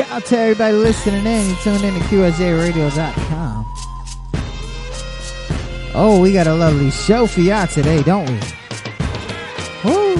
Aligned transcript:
Shout 0.00 0.10
out 0.12 0.24
to 0.24 0.38
everybody 0.38 0.74
listening 0.76 1.26
in. 1.26 1.50
You 1.50 1.54
tuned 1.56 1.84
in 1.84 1.92
to 1.92 2.00
QSJRadio.com. 2.00 3.66
Oh, 5.94 6.18
we 6.22 6.32
got 6.32 6.46
a 6.46 6.54
lovely 6.54 6.90
show 6.90 7.26
for 7.26 7.42
y'all 7.42 7.66
today, 7.66 8.02
don't 8.02 8.24
we? 8.24 8.40
Woo! 9.84 10.14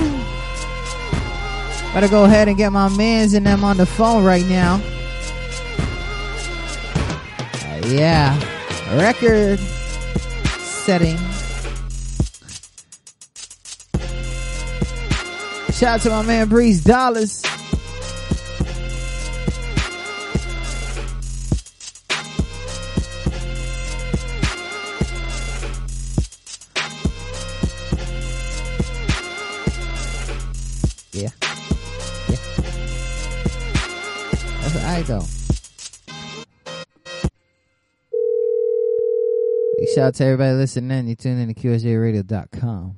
Better 1.94 2.08
go 2.08 2.24
ahead 2.24 2.48
and 2.48 2.58
get 2.58 2.72
my 2.72 2.90
mans 2.90 3.32
and 3.32 3.46
them 3.46 3.64
on 3.64 3.78
the 3.78 3.86
phone 3.86 4.22
right 4.22 4.44
now. 4.44 4.82
Uh, 7.54 7.86
yeah. 7.86 8.38
Record 8.98 9.58
setting. 10.58 11.16
Shout 15.72 15.94
out 15.94 16.00
to 16.02 16.10
my 16.10 16.20
man 16.20 16.50
Breeze 16.50 16.84
Dollars. 16.84 17.39
That's 34.72 34.84
alright 34.84 35.06
though. 35.06 35.26
Big 39.78 39.88
shout 39.88 40.04
out 40.04 40.14
to 40.14 40.24
everybody 40.24 40.52
listening 40.52 40.96
in. 40.96 41.08
You 41.08 41.16
tune 41.16 41.38
in 41.38 41.52
to 41.52 41.54
QSJRadio.com. 41.54 42.96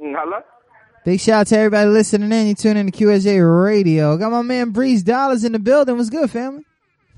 Mm, 0.00 0.14
hello? 0.16 0.40
Big 1.04 1.20
shout 1.20 1.40
out 1.40 1.46
to 1.48 1.58
everybody 1.58 1.90
listening 1.90 2.32
in. 2.32 2.46
You 2.46 2.54
tune 2.54 2.78
in 2.78 2.90
to 2.90 2.92
QSJ 2.92 3.64
Radio. 3.64 4.16
Got 4.16 4.30
my 4.30 4.42
man 4.42 4.70
Breeze 4.70 5.02
Dollars 5.02 5.44
in 5.44 5.52
the 5.52 5.58
building. 5.58 5.98
What's 5.98 6.08
good, 6.08 6.30
family? 6.30 6.64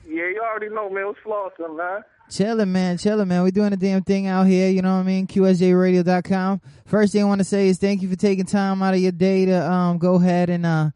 Yeah, 0.09 0.27
you 0.27 0.43
already 0.43 0.75
know, 0.75 0.91
man. 0.91 1.07
What's 1.07 1.21
flossing, 1.21 1.77
man? 1.77 2.03
Chilling, 2.31 2.73
man. 2.73 2.99
Chilling, 2.99 3.29
man. 3.29 3.43
we 3.43 3.51
doing 3.51 3.73
a 3.73 3.77
damn 3.77 4.03
thing 4.03 4.27
out 4.27 4.47
here. 4.47 4.69
You 4.69 4.83
know 4.83 4.95
what 4.95 5.03
I 5.03 5.05
mean? 5.05 5.27
QSJRadio.com. 5.27 6.61
First 6.87 7.13
thing 7.13 7.23
I 7.23 7.27
want 7.27 7.41
to 7.41 7.45
say 7.45 7.69
is 7.69 7.79
thank 7.79 8.03
you 8.03 8.09
for 8.09 8.17
taking 8.17 8.45
time 8.45 8.83
out 8.83 8.95
of 8.95 9.01
your 9.01 9.13
day 9.13 9.45
to 9.47 9.71
um 9.71 9.99
go 9.99 10.15
ahead 10.17 10.51
and 10.51 10.67
uh 10.67 10.91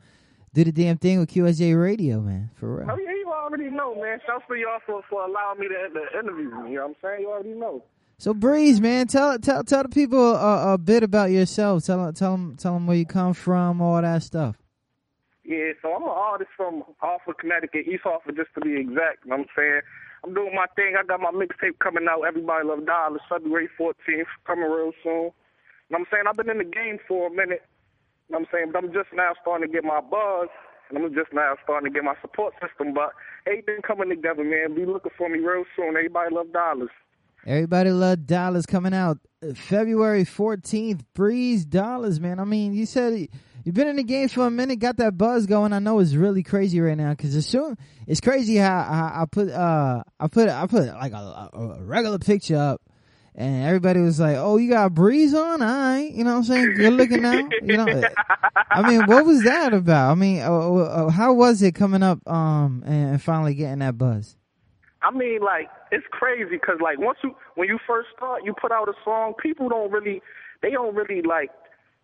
do 0.54 0.64
the 0.64 0.72
damn 0.72 0.96
thing 0.96 1.20
with 1.20 1.30
QSJ 1.30 1.80
Radio, 1.80 2.20
man. 2.20 2.50
For 2.56 2.76
real. 2.78 2.90
Oh, 2.90 2.96
yeah, 2.98 3.10
you 3.10 3.30
already 3.32 3.70
know, 3.70 3.94
man. 4.00 4.18
Shouts 4.26 4.44
to 4.48 4.54
y'all 4.54 4.80
for, 4.84 5.02
for 5.08 5.24
allowing 5.24 5.60
me 5.60 5.68
to, 5.68 5.74
to 5.74 6.18
interview 6.18 6.50
me. 6.62 6.70
You 6.70 6.76
know 6.76 6.82
what 6.82 6.88
I'm 6.88 6.96
saying? 7.02 7.20
You 7.20 7.30
already 7.30 7.54
know. 7.54 7.84
So 8.20 8.34
Breeze, 8.34 8.80
man, 8.80 9.06
tell 9.06 9.38
tell 9.38 9.62
tell 9.62 9.84
the 9.84 9.88
people 9.88 10.34
a, 10.34 10.74
a 10.74 10.78
bit 10.78 11.04
about 11.04 11.30
yourself. 11.30 11.84
Tell 11.84 12.12
tell 12.12 12.32
them 12.32 12.56
tell 12.56 12.74
them 12.74 12.86
where 12.86 12.96
you 12.96 13.06
come 13.06 13.32
from, 13.32 13.80
all 13.80 14.02
that 14.02 14.24
stuff. 14.24 14.56
Yeah, 15.44 15.72
so 15.80 15.94
I'm 15.94 16.02
an 16.02 16.08
artist 16.10 16.50
from 16.56 16.82
Hartford, 16.98 17.38
Connecticut, 17.38 17.86
East 17.86 18.02
Hartford, 18.02 18.36
just 18.36 18.52
to 18.54 18.60
be 18.60 18.76
exact. 18.76 19.24
You 19.24 19.30
know 19.30 19.36
what 19.36 19.40
I'm 19.40 19.46
saying? 19.56 19.80
I'm 20.24 20.34
doing 20.34 20.54
my 20.54 20.66
thing. 20.76 20.94
I 20.98 21.04
got 21.04 21.20
my 21.20 21.30
mixtape 21.30 21.78
coming 21.82 22.06
out. 22.10 22.22
Everybody 22.26 22.66
Love 22.66 22.86
Dollars, 22.86 23.20
February 23.28 23.68
14th, 23.78 24.26
coming 24.46 24.70
real 24.70 24.92
soon. 25.02 25.30
You 25.88 25.96
know 25.96 25.98
I'm 25.98 26.06
saying? 26.10 26.24
I've 26.28 26.36
been 26.36 26.50
in 26.50 26.58
the 26.58 26.64
game 26.64 26.98
for 27.06 27.28
a 27.28 27.30
minute. 27.30 27.62
You 28.28 28.32
know 28.32 28.38
I'm 28.38 28.46
saying? 28.52 28.70
But 28.72 28.84
I'm 28.84 28.92
just 28.92 29.08
now 29.14 29.32
starting 29.40 29.68
to 29.68 29.72
get 29.72 29.84
my 29.84 30.00
buzz. 30.00 30.48
And 30.90 30.98
I'm 30.98 31.14
just 31.14 31.32
now 31.32 31.54
starting 31.64 31.90
to 31.90 31.94
get 31.94 32.04
my 32.04 32.14
support 32.20 32.54
system. 32.60 32.94
But 32.94 33.12
everything 33.46 33.80
coming 33.86 34.08
together, 34.08 34.44
man. 34.44 34.74
Be 34.74 34.86
looking 34.86 35.12
for 35.16 35.28
me 35.28 35.38
real 35.38 35.64
soon. 35.76 35.96
Everybody 35.96 36.34
Love 36.34 36.52
Dollars. 36.52 36.90
Everybody 37.46 37.90
love 37.90 38.26
dollars 38.26 38.66
coming 38.66 38.92
out 38.92 39.18
February 39.54 40.24
14th. 40.24 41.02
Breeze 41.14 41.64
dollars, 41.64 42.20
man. 42.20 42.40
I 42.40 42.44
mean, 42.44 42.74
you 42.74 42.84
said 42.84 43.28
you've 43.68 43.74
been 43.74 43.88
in 43.88 43.96
the 43.96 44.02
game 44.02 44.26
for 44.28 44.46
a 44.46 44.50
minute, 44.50 44.78
got 44.78 44.96
that 44.96 45.18
buzz 45.18 45.44
going. 45.44 45.74
I 45.74 45.78
know 45.78 45.98
it's 45.98 46.14
really 46.14 46.42
crazy 46.42 46.80
right 46.80 46.96
now 46.96 47.10
because 47.10 47.36
it's 47.36 47.46
soon, 47.46 47.76
it's 48.06 48.18
crazy 48.18 48.56
how 48.56 48.78
I, 48.78 49.20
I 49.20 49.24
put, 49.30 49.50
uh, 49.50 50.02
I 50.18 50.26
put, 50.28 50.48
I 50.48 50.66
put 50.66 50.86
like 50.86 51.12
a, 51.12 51.50
a, 51.52 51.82
regular 51.82 52.18
picture 52.18 52.56
up 52.56 52.80
and 53.34 53.66
everybody 53.66 54.00
was 54.00 54.18
like, 54.18 54.36
"Oh, 54.38 54.56
you 54.56 54.70
got 54.70 54.94
breeze 54.94 55.34
on? 55.34 55.60
Right, 55.60 56.10
you 56.10 56.24
know 56.24 56.30
what 56.30 56.36
I'm 56.38 56.44
saying? 56.44 56.76
You're 56.78 56.92
looking 56.92 57.20
now, 57.20 57.46
you 57.62 57.76
know." 57.76 58.02
I 58.70 58.88
mean, 58.88 59.04
what 59.04 59.26
was 59.26 59.42
that 59.42 59.74
about? 59.74 60.12
I 60.12 60.14
mean, 60.14 60.40
uh, 60.40 60.50
uh, 60.50 61.10
how 61.10 61.34
was 61.34 61.60
it 61.60 61.74
coming 61.74 62.02
up, 62.02 62.26
um, 62.26 62.82
and 62.86 63.20
finally 63.22 63.54
getting 63.54 63.80
that 63.80 63.98
buzz? 63.98 64.34
I 65.02 65.10
mean, 65.10 65.40
like 65.42 65.68
it's 65.92 66.06
crazy 66.10 66.48
because 66.50 66.78
like 66.80 66.98
once 66.98 67.18
you 67.22 67.36
when 67.54 67.68
you 67.68 67.78
first 67.86 68.08
start, 68.16 68.44
you 68.44 68.54
put 68.58 68.72
out 68.72 68.88
a 68.88 68.94
song, 69.04 69.34
people 69.42 69.68
don't 69.68 69.92
really, 69.92 70.22
they 70.62 70.70
don't 70.70 70.94
really 70.94 71.20
like, 71.20 71.50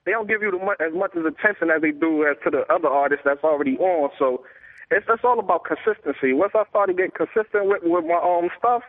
they 0.05 0.13
don't 0.13 0.29
give 0.29 0.43
you 0.43 0.51
the 0.51 0.61
as 0.85 0.93
much 0.95 1.13
as 1.17 1.25
attention 1.25 1.71
as 1.71 1.83
they 1.83 1.91
do 1.91 2.25
as 2.25 2.37
to 2.45 2.51
the 2.51 2.65
other 2.73 2.89
artists 2.89 3.25
that's 3.25 3.43
already 3.43 3.77
on. 3.79 4.11
So 4.19 4.45
it's 4.91 5.07
it's 5.09 5.25
all 5.25 5.39
about 5.39 5.65
consistency. 5.65 6.33
Once 6.33 6.53
I 6.55 6.65
started 6.69 6.97
getting 6.97 7.17
consistent 7.17 7.67
with 7.67 7.83
with 7.83 8.05
my 8.05 8.21
own 8.23 8.51
stuff, 8.59 8.83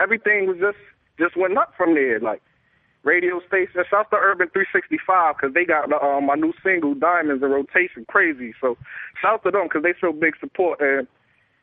everything 0.00 0.46
was 0.46 0.58
just 0.58 0.78
just 1.18 1.36
went 1.36 1.56
up 1.56 1.74
from 1.76 1.94
there. 1.94 2.18
Like 2.18 2.42
radio 3.04 3.40
station, 3.46 3.84
shout 3.88 4.06
out 4.06 4.10
to 4.10 4.16
Urban 4.16 4.48
365 4.52 5.36
because 5.36 5.54
they 5.54 5.64
got 5.64 5.92
uh, 5.92 6.20
my 6.20 6.34
new 6.34 6.52
single 6.62 6.94
Diamonds 6.94 7.42
in 7.42 7.50
rotation, 7.50 8.04
crazy. 8.08 8.52
So 8.60 8.76
shout 9.22 9.34
out 9.34 9.42
to 9.44 9.50
them 9.50 9.68
because 9.70 9.82
they 9.82 9.94
show 10.00 10.12
big 10.12 10.34
support 10.40 10.80
and 10.80 11.06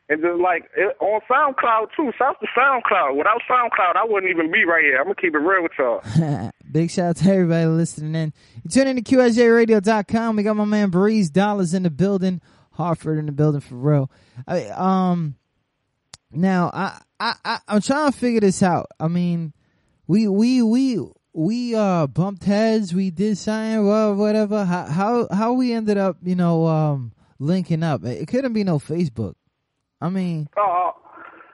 and 0.08 0.22
just 0.22 0.40
like 0.40 0.70
it, 0.76 0.96
on 1.00 1.20
SoundCloud 1.28 1.88
too. 1.96 2.12
Shout 2.16 2.40
to 2.40 2.46
SoundCloud. 2.56 3.16
Without 3.16 3.42
SoundCloud, 3.50 3.96
I 3.96 4.04
wouldn't 4.04 4.30
even 4.30 4.50
be 4.50 4.64
right 4.64 4.84
here. 4.84 4.98
I'm 4.98 5.04
gonna 5.04 5.16
keep 5.16 5.34
it 5.34 5.38
real 5.38 5.62
with 5.62 5.72
y'all. 5.78 6.00
Big 6.76 6.90
shout 6.90 7.06
out 7.06 7.16
to 7.16 7.32
everybody 7.32 7.64
listening 7.64 8.14
in. 8.14 8.34
You 8.62 8.68
tune 8.68 8.86
in 8.86 8.96
to 8.96 9.02
QSJRadio.com. 9.02 10.36
We 10.36 10.42
got 10.42 10.56
my 10.56 10.66
man 10.66 10.90
Breeze 10.90 11.30
Dollars 11.30 11.72
in 11.72 11.84
the 11.84 11.90
building, 11.90 12.42
Hartford 12.72 13.16
in 13.18 13.24
the 13.24 13.32
building 13.32 13.62
for 13.62 13.76
real. 13.76 14.10
I, 14.46 14.66
um, 14.66 15.36
now 16.30 16.70
I, 16.74 17.00
I, 17.18 17.32
I 17.46 17.58
I'm 17.66 17.80
trying 17.80 18.12
to 18.12 18.18
figure 18.18 18.40
this 18.40 18.62
out. 18.62 18.88
I 19.00 19.08
mean, 19.08 19.54
we 20.06 20.28
we 20.28 20.60
we 20.60 21.00
we 21.32 21.74
uh 21.74 22.08
bumped 22.08 22.44
heads. 22.44 22.92
We 22.92 23.08
did 23.08 23.38
something, 23.38 23.86
well, 23.86 24.14
whatever. 24.14 24.66
How 24.66 24.84
how 24.84 25.28
how 25.32 25.52
we 25.54 25.72
ended 25.72 25.96
up, 25.96 26.18
you 26.22 26.34
know, 26.34 26.66
um 26.66 27.12
linking 27.38 27.84
up. 27.84 28.04
It 28.04 28.28
couldn't 28.28 28.52
be 28.52 28.64
no 28.64 28.78
Facebook. 28.78 29.36
I 29.98 30.10
mean, 30.10 30.50
uh, 30.54 30.90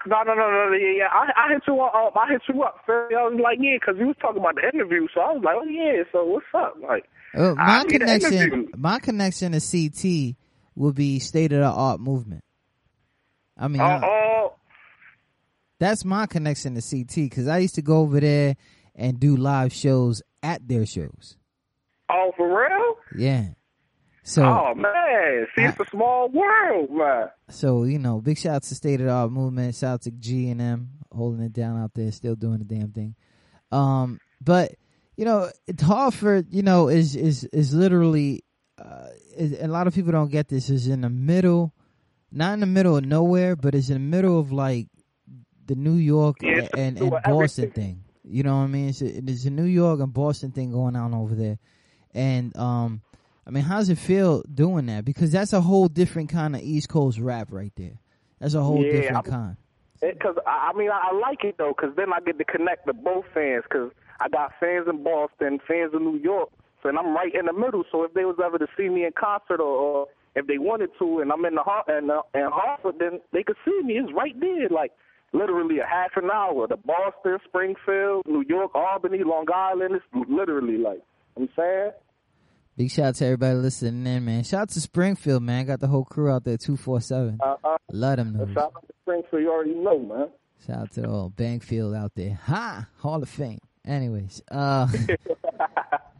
no, 0.06 0.22
no, 0.22 0.34
no, 0.34 0.50
no, 0.50 0.72
yeah, 0.72 0.98
yeah. 0.98 1.08
I, 1.12 1.30
I 1.36 1.52
hit 1.52 1.62
you 1.66 1.80
up. 1.80 1.94
Um, 1.94 2.10
I 2.16 2.32
hit 2.32 2.42
you 2.48 2.62
up. 2.62 2.76
I 2.88 2.90
was 2.90 3.40
like, 3.42 3.58
yeah, 3.60 3.76
because 3.80 3.96
you 3.98 4.06
was 4.06 4.16
talking 4.20 4.38
about 4.40 4.56
the 4.56 4.68
interview. 4.72 5.06
So 5.14 5.20
I 5.20 5.32
was 5.32 5.42
like, 5.44 5.56
oh 5.58 5.64
yeah. 5.64 6.02
So 6.12 6.24
what's 6.24 6.46
up? 6.54 6.76
Like, 6.82 7.08
uh, 7.34 7.54
my 7.54 7.84
connection, 7.84 8.68
my 8.76 8.98
connection 8.98 9.52
to 9.52 9.60
CT 9.60 10.36
would 10.74 10.94
be 10.94 11.18
state 11.18 11.52
of 11.52 11.60
the 11.60 11.66
art 11.66 12.00
movement. 12.00 12.44
I 13.56 13.68
mean, 13.68 13.80
uh, 13.80 14.00
I, 14.02 14.48
that's 15.78 16.04
my 16.04 16.26
connection 16.26 16.74
to 16.74 16.82
CT 16.82 17.14
because 17.14 17.48
I 17.48 17.58
used 17.58 17.74
to 17.76 17.82
go 17.82 17.98
over 17.98 18.20
there 18.20 18.56
and 18.94 19.18
do 19.18 19.36
live 19.36 19.72
shows 19.72 20.22
at 20.42 20.66
their 20.66 20.86
shows. 20.86 21.36
Oh, 22.10 22.32
for 22.36 22.48
real? 22.48 22.96
Yeah. 23.16 23.48
So, 24.24 24.44
oh 24.44 24.74
man, 24.74 25.46
see, 25.54 25.62
it's 25.62 25.80
a 25.80 25.84
small 25.90 26.28
world, 26.28 26.90
man. 26.90 27.28
So 27.48 27.84
you 27.84 27.98
know, 27.98 28.20
big 28.20 28.38
shout 28.38 28.56
out 28.56 28.62
to 28.64 28.74
State 28.74 29.00
of 29.00 29.06
the 29.06 29.12
Art 29.12 29.32
Movement. 29.32 29.74
Shout 29.74 29.94
out 29.94 30.02
to 30.02 30.10
G 30.12 30.48
and 30.50 30.60
M 30.60 30.90
holding 31.12 31.44
it 31.44 31.52
down 31.52 31.80
out 31.80 31.92
there, 31.94 32.10
still 32.12 32.34
doing 32.34 32.58
the 32.58 32.64
damn 32.64 32.92
thing. 32.92 33.14
Um, 33.70 34.20
but 34.40 34.74
you 35.16 35.24
know, 35.24 35.50
Hartford, 35.80 36.46
you 36.50 36.62
know, 36.62 36.88
is 36.88 37.16
is 37.16 37.44
is 37.44 37.74
literally. 37.74 38.44
Uh, 38.78 39.08
is, 39.36 39.60
a 39.60 39.68
lot 39.68 39.86
of 39.86 39.94
people 39.94 40.12
don't 40.12 40.30
get 40.30 40.48
this. 40.48 40.70
Is 40.70 40.86
in 40.86 41.02
the 41.02 41.10
middle, 41.10 41.72
not 42.30 42.54
in 42.54 42.60
the 42.60 42.66
middle 42.66 42.96
of 42.96 43.04
nowhere, 43.04 43.54
but 43.54 43.74
it's 43.74 43.88
in 43.88 43.94
the 43.94 44.00
middle 44.00 44.38
of 44.38 44.50
like 44.50 44.88
the 45.66 45.74
New 45.74 45.94
York 45.94 46.36
yeah, 46.40 46.68
and, 46.74 46.98
and, 46.98 47.12
and 47.12 47.22
Boston 47.24 47.70
thing. 47.70 48.04
You 48.24 48.42
know 48.42 48.56
what 48.56 48.64
I 48.64 48.66
mean? 48.68 48.88
It's 48.88 49.02
a, 49.02 49.06
it's 49.06 49.44
a 49.44 49.50
New 49.50 49.64
York 49.64 50.00
and 50.00 50.12
Boston 50.12 50.52
thing 50.52 50.72
going 50.72 50.96
on 50.96 51.14
over 51.14 51.34
there, 51.34 51.58
and 52.14 52.56
um 52.56 53.02
I 53.46 53.50
mean, 53.50 53.64
how 53.64 53.78
does 53.78 53.90
it 53.90 53.98
feel 53.98 54.42
doing 54.42 54.86
that? 54.86 55.04
Because 55.04 55.32
that's 55.32 55.52
a 55.52 55.60
whole 55.60 55.88
different 55.88 56.30
kind 56.30 56.54
of 56.54 56.62
East 56.62 56.88
Coast 56.88 57.18
rap 57.18 57.48
right 57.50 57.72
there. 57.76 57.98
That's 58.38 58.54
a 58.54 58.62
whole 58.62 58.84
yeah, 58.84 58.92
different 58.92 59.16
I'm, 59.16 59.32
kind. 59.32 59.56
Because 60.00 60.36
I 60.46 60.72
mean, 60.74 60.90
I, 60.90 61.10
I 61.10 61.18
like 61.18 61.44
it 61.44 61.56
though, 61.58 61.74
because 61.76 61.94
then 61.96 62.12
I 62.12 62.20
get 62.20 62.38
to 62.38 62.44
connect 62.44 62.86
to 62.86 62.92
both 62.92 63.24
fans. 63.34 63.64
Because 63.64 63.90
I 64.20 64.28
got 64.28 64.52
fans 64.60 64.86
in 64.88 65.02
Boston, 65.02 65.58
fans 65.66 65.92
in 65.94 66.04
New 66.04 66.18
York, 66.18 66.50
so 66.82 66.88
and 66.88 66.98
I'm 66.98 67.14
right 67.14 67.34
in 67.34 67.46
the 67.46 67.52
middle. 67.52 67.84
So 67.90 68.04
if 68.04 68.14
they 68.14 68.24
was 68.24 68.36
ever 68.44 68.58
to 68.58 68.66
see 68.76 68.88
me 68.88 69.04
in 69.04 69.12
concert, 69.12 69.60
or, 69.60 69.76
or 69.76 70.06
if 70.34 70.46
they 70.46 70.58
wanted 70.58 70.90
to, 70.98 71.20
and 71.20 71.32
I'm 71.32 71.44
in 71.44 71.54
the 71.54 71.62
and 71.88 72.10
uh, 72.10 72.22
in 72.34 72.48
Hartford, 72.52 72.96
then 72.98 73.20
they 73.32 73.42
could 73.42 73.56
see 73.64 73.80
me. 73.84 73.94
It's 73.94 74.12
right 74.12 74.38
there, 74.38 74.68
like 74.68 74.92
literally 75.32 75.78
a 75.78 75.86
half 75.86 76.16
an 76.16 76.30
hour. 76.32 76.66
The 76.66 76.76
Boston, 76.76 77.38
Springfield, 77.44 78.26
New 78.26 78.44
York, 78.48 78.72
Albany, 78.74 79.22
Long 79.24 79.46
Island. 79.52 79.96
It's 79.96 80.28
literally 80.28 80.78
like 80.78 81.02
I'm 81.36 81.48
saying. 81.56 81.90
Big 82.76 82.90
shout 82.90 83.06
out 83.06 83.14
to 83.16 83.26
everybody 83.26 83.54
listening 83.56 84.06
in, 84.06 84.24
man. 84.24 84.44
Shout 84.44 84.62
out 84.62 84.68
to 84.70 84.80
Springfield, 84.80 85.42
man. 85.42 85.66
Got 85.66 85.80
the 85.80 85.88
whole 85.88 86.04
crew 86.04 86.30
out 86.30 86.44
there, 86.44 86.56
247. 86.56 87.38
Uh-uh. 87.42 87.76
Love 87.92 88.16
them. 88.16 88.32
Know. 88.36 88.46
Shout 88.54 88.72
out 88.76 88.86
to 88.86 88.94
Springfield, 89.02 89.42
you 89.42 89.52
already 89.52 89.74
know, 89.74 89.98
man. 89.98 90.28
Shout 90.66 90.78
out 90.78 90.92
to 90.92 91.08
all 91.08 91.28
Bankfield 91.28 91.94
out 91.94 92.12
there. 92.14 92.38
Ha! 92.44 92.86
Hall 92.98 93.22
of 93.22 93.28
Fame. 93.28 93.58
Anyways, 93.84 94.42
uh, 94.50 94.86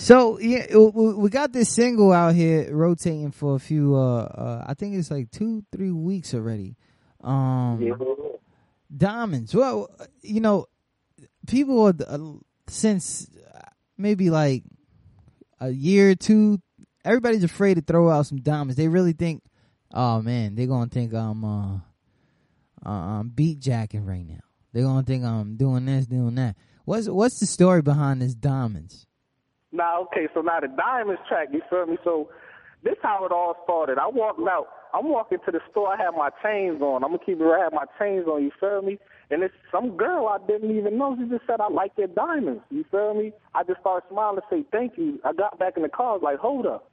So 0.00 0.40
yeah, 0.40 0.74
we 0.74 1.28
got 1.28 1.52
this 1.52 1.68
single 1.68 2.10
out 2.10 2.34
here 2.34 2.74
rotating 2.74 3.32
for 3.32 3.56
a 3.56 3.58
few. 3.58 3.96
Uh, 3.96 4.22
uh 4.22 4.64
I 4.66 4.72
think 4.72 4.94
it's 4.94 5.10
like 5.10 5.30
two, 5.30 5.62
three 5.70 5.90
weeks 5.90 6.32
already. 6.32 6.76
Um, 7.22 7.78
yeah. 7.82 7.92
Diamonds. 8.96 9.54
Well, 9.54 9.90
you 10.22 10.40
know, 10.40 10.66
people 11.46 11.86
are, 11.86 11.94
uh, 12.08 12.18
since 12.66 13.30
maybe 13.98 14.30
like 14.30 14.62
a 15.60 15.70
year 15.70 16.10
or 16.10 16.14
two, 16.14 16.60
everybody's 17.04 17.44
afraid 17.44 17.74
to 17.74 17.82
throw 17.82 18.10
out 18.10 18.26
some 18.26 18.40
diamonds. 18.40 18.76
They 18.76 18.88
really 18.88 19.12
think, 19.12 19.42
oh 19.92 20.22
man, 20.22 20.54
they're 20.54 20.66
gonna 20.66 20.88
think 20.88 21.12
I'm 21.12 21.44
uh, 21.44 21.74
uh 22.84 22.90
I'm 22.90 23.28
beat 23.28 23.60
jacking 23.60 24.06
right 24.06 24.26
now. 24.26 24.40
They're 24.72 24.84
gonna 24.84 25.02
think 25.02 25.24
I'm 25.24 25.56
doing 25.56 25.86
this, 25.86 26.06
doing 26.06 26.34
that. 26.36 26.56
What's 26.84 27.08
what's 27.08 27.40
the 27.40 27.46
story 27.46 27.82
behind 27.82 28.22
this 28.22 28.34
diamonds? 28.34 29.06
Now, 29.72 30.02
okay, 30.02 30.26
so 30.34 30.40
now 30.40 30.60
the 30.60 30.68
diamonds 30.68 31.20
track, 31.28 31.48
you 31.52 31.62
feel 31.70 31.86
me? 31.86 31.96
So 32.02 32.30
this 32.82 32.96
how 33.02 33.24
it 33.24 33.32
all 33.32 33.54
started. 33.64 33.98
I 33.98 34.08
walked 34.08 34.40
out. 34.40 34.68
I'm 34.92 35.08
walking 35.08 35.38
to 35.44 35.52
the 35.52 35.60
store. 35.70 35.92
I 35.92 35.96
had 35.96 36.10
my 36.16 36.30
chains 36.42 36.82
on. 36.82 37.04
I'm 37.04 37.10
gonna 37.10 37.24
keep 37.24 37.40
it. 37.40 37.44
I 37.44 37.64
had 37.64 37.72
my 37.72 37.84
chains 37.98 38.26
on. 38.26 38.42
You 38.42 38.50
feel 38.58 38.82
me? 38.82 38.98
And 39.30 39.44
it's 39.44 39.54
some 39.70 39.96
girl 39.96 40.26
I 40.26 40.44
didn't 40.46 40.76
even 40.76 40.98
know. 40.98 41.16
She 41.16 41.28
just 41.28 41.46
said 41.46 41.60
I 41.60 41.68
like 41.68 41.92
your 41.96 42.08
diamonds. 42.08 42.62
You 42.70 42.84
feel 42.90 43.14
me? 43.14 43.32
I 43.54 43.62
just 43.62 43.80
started 43.80 44.08
smiling 44.10 44.40
and 44.50 44.64
say 44.64 44.68
thank 44.72 44.98
you. 44.98 45.20
I 45.24 45.32
got 45.32 45.58
back 45.58 45.74
in 45.76 45.84
the 45.84 45.88
car. 45.88 46.10
I 46.10 46.12
was 46.14 46.22
like, 46.22 46.38
hold 46.38 46.66
up. 46.66 46.90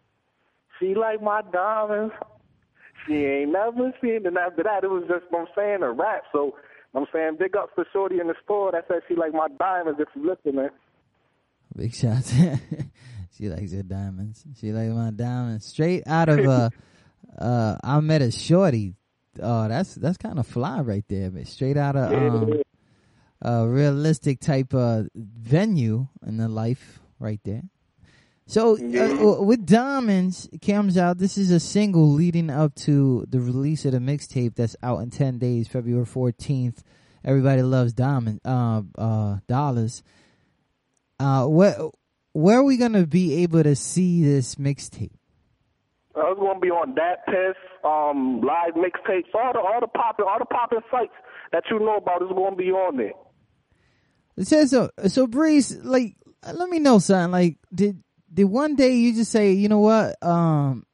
She 0.79 0.93
like 0.93 1.21
my 1.21 1.41
diamonds. 1.51 2.13
She 3.07 3.13
ain't 3.25 3.51
never 3.51 3.91
seen. 4.01 4.27
And 4.27 4.37
after 4.37 4.63
that, 4.63 4.83
it 4.83 4.89
was 4.89 5.03
just 5.07 5.25
I'm 5.35 5.47
saying 5.55 5.81
a 5.81 5.91
rap. 5.91 6.23
So 6.31 6.55
I'm 6.93 7.05
saying 7.11 7.37
big 7.39 7.55
up 7.55 7.69
for 7.73 7.85
Shorty 7.91 8.19
in 8.19 8.27
the 8.27 8.35
store 8.43 8.71
that 8.71 8.85
said 8.87 9.01
she 9.07 9.15
like 9.15 9.33
my 9.33 9.47
diamonds. 9.57 9.99
If 9.99 10.09
you 10.15 10.29
listening. 10.29 10.69
Big 11.75 11.93
shots. 11.93 12.33
she 13.37 13.49
likes 13.49 13.73
your 13.73 13.83
diamonds. 13.83 14.45
She 14.59 14.71
like 14.71 14.89
my 14.89 15.09
diamonds. 15.09 15.65
Straight 15.65 16.03
out 16.05 16.29
of 16.29 16.45
uh 16.45 16.69
uh 17.39 17.77
I 17.83 17.99
met 18.01 18.21
a 18.21 18.31
shorty. 18.31 18.93
Oh, 19.41 19.67
that's 19.67 19.95
that's 19.95 20.17
kind 20.17 20.39
of 20.39 20.47
fly 20.47 20.81
right 20.81 21.05
there. 21.07 21.29
But 21.29 21.47
straight 21.47 21.77
out 21.77 21.95
of 21.95 22.11
um 22.13 22.61
a 23.41 23.67
realistic 23.67 24.39
type 24.39 24.73
of 24.73 25.07
venue 25.15 26.07
in 26.25 26.37
the 26.37 26.47
life 26.47 26.99
right 27.19 27.39
there. 27.43 27.63
So 28.49 28.77
uh, 28.77 29.43
with 29.43 29.65
Diamonds 29.65 30.47
comes 30.65 30.97
out. 30.97 31.17
This 31.17 31.37
is 31.37 31.51
a 31.51 31.59
single 31.59 32.09
leading 32.09 32.49
up 32.49 32.73
to 32.75 33.25
the 33.29 33.41
release 33.41 33.83
of 33.83 33.91
the 33.91 33.99
mixtape 33.99 34.55
that's 34.55 34.75
out 34.81 34.99
in 34.99 35.09
ten 35.09 35.37
days, 35.37 35.67
February 35.67 36.05
fourteenth. 36.05 36.83
Everybody 37.25 37.61
loves 37.61 37.91
Diamond 37.91 38.39
uh, 38.45 38.83
uh, 38.97 39.37
dollars. 39.47 40.01
Uh, 41.19 41.45
where 41.47 41.75
where 42.31 42.59
are 42.59 42.63
we 42.63 42.77
gonna 42.77 43.05
be 43.05 43.43
able 43.43 43.63
to 43.63 43.75
see 43.75 44.23
this 44.23 44.55
mixtape? 44.55 45.11
Uh, 46.17 46.31
it's 46.31 46.39
gonna 46.39 46.59
be 46.59 46.69
on 46.69 46.95
DatPiff, 46.95 47.53
um, 47.83 48.41
live 48.41 48.73
mixtapes, 48.73 49.33
all 49.35 49.53
the 49.53 49.59
all 49.59 49.79
the 49.79 49.87
popping 49.87 50.25
all 50.27 50.39
the 50.39 50.45
popping 50.45 50.79
sites 50.89 51.13
that 51.51 51.63
you 51.69 51.79
know 51.79 51.97
about 51.97 52.23
is 52.23 52.29
gonna 52.29 52.55
be 52.55 52.71
on 52.71 52.97
there. 52.97 53.13
It 54.35 54.47
says 54.47 54.71
so. 54.71 54.89
So 55.07 55.27
Breeze, 55.27 55.77
like, 55.83 56.15
let 56.53 56.69
me 56.69 56.79
know 56.79 56.99
something. 56.99 57.31
Like, 57.31 57.57
did 57.73 58.01
did 58.33 58.45
one 58.45 58.75
day 58.75 58.95
you 58.95 59.13
just 59.13 59.31
say, 59.31 59.51
you 59.53 59.69
know 59.69 59.79
what? 59.79 60.21
Um, 60.23 60.85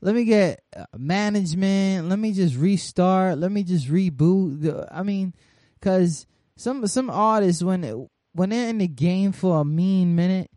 let 0.00 0.14
me 0.14 0.24
get 0.24 0.62
uh, 0.76 0.84
management. 0.96 2.08
Let 2.08 2.18
me 2.18 2.32
just 2.32 2.56
restart. 2.56 3.38
Let 3.38 3.50
me 3.50 3.64
just 3.64 3.88
reboot. 3.88 4.86
I 4.90 5.02
mean, 5.02 5.34
because 5.74 6.26
some 6.56 6.86
some 6.86 7.10
artists 7.10 7.62
when 7.62 8.08
when 8.32 8.50
they're 8.50 8.68
in 8.68 8.78
the 8.78 8.88
game 8.88 9.32
for 9.32 9.60
a 9.60 9.64
mean 9.64 10.14
minute, 10.14 10.50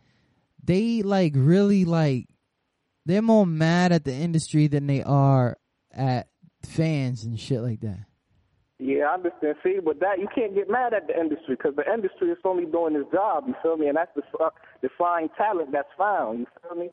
they 0.63 1.01
like 1.01 1.33
really 1.35 1.85
like 1.85 2.27
they're 3.11 3.21
more 3.21 3.45
mad 3.45 3.91
at 3.91 4.05
the 4.05 4.13
industry 4.13 4.67
than 4.67 4.87
they 4.87 5.03
are 5.03 5.57
at 5.93 6.27
fans 6.63 7.23
and 7.23 7.39
shit 7.39 7.61
like 7.61 7.81
that. 7.81 8.05
Yeah, 8.79 9.05
I 9.11 9.13
understand. 9.13 9.55
See, 9.63 9.77
but 9.83 9.99
that 9.99 10.17
you 10.19 10.27
can't 10.33 10.55
get 10.55 10.69
mad 10.69 10.93
at 10.93 11.07
the 11.07 11.19
industry 11.19 11.55
because 11.55 11.75
the 11.75 11.91
industry 11.91 12.29
is 12.29 12.37
only 12.43 12.65
doing 12.65 12.95
its 12.95 13.11
job. 13.11 13.43
You 13.47 13.53
feel 13.61 13.77
me? 13.77 13.87
And 13.87 13.97
that's 13.97 14.11
the 14.15 14.23
uh, 14.43 14.49
defining 14.81 15.29
talent 15.37 15.71
that's 15.71 15.91
found. 15.97 16.39
You 16.39 16.45
feel 16.63 16.77
me? 16.77 16.89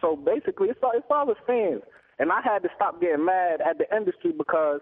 So 0.00 0.16
basically, 0.16 0.68
it's 0.68 0.80
all 0.82 0.92
it's 0.94 1.06
all 1.10 1.26
the 1.26 1.36
fans. 1.46 1.82
And 2.18 2.30
I 2.30 2.42
had 2.42 2.62
to 2.64 2.68
stop 2.76 3.00
getting 3.00 3.24
mad 3.24 3.62
at 3.62 3.78
the 3.78 3.86
industry 3.96 4.32
because 4.36 4.80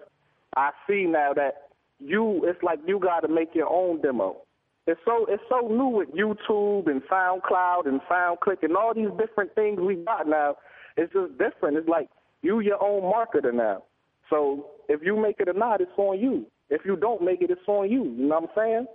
I 0.56 0.70
see 0.88 1.04
now 1.06 1.32
that 1.34 1.68
you, 2.00 2.42
it's 2.44 2.60
like 2.64 2.80
you 2.86 2.98
got 2.98 3.20
to 3.20 3.28
make 3.28 3.54
your 3.54 3.68
own 3.70 4.00
demo. 4.00 4.42
It's 4.88 5.00
so 5.04 5.26
it's 5.28 5.42
so 5.48 5.68
new 5.68 5.88
with 5.88 6.08
YouTube 6.12 6.88
and 6.90 7.02
SoundCloud 7.02 7.86
and 7.86 8.00
SoundClick 8.10 8.62
and 8.62 8.76
all 8.76 8.94
these 8.94 9.10
different 9.18 9.54
things 9.54 9.78
we 9.78 9.96
got 9.96 10.26
now. 10.26 10.56
It's 10.98 11.12
just 11.12 11.38
different. 11.38 11.76
It's 11.76 11.88
like 11.88 12.08
you 12.42 12.60
your 12.60 12.82
own 12.82 13.02
marketer 13.02 13.54
now. 13.54 13.84
So 14.28 14.66
if 14.88 15.00
you 15.02 15.16
make 15.16 15.36
it 15.38 15.48
or 15.48 15.54
not, 15.54 15.80
it's 15.80 15.90
on 15.96 16.18
you. 16.18 16.46
If 16.70 16.82
you 16.84 16.96
don't 16.96 17.22
make 17.22 17.40
it, 17.40 17.50
it's 17.50 17.60
on 17.66 17.90
you. 17.90 18.04
You 18.04 18.28
know 18.28 18.40
what 18.40 18.50
I'm 18.50 18.56
saying? 18.56 18.86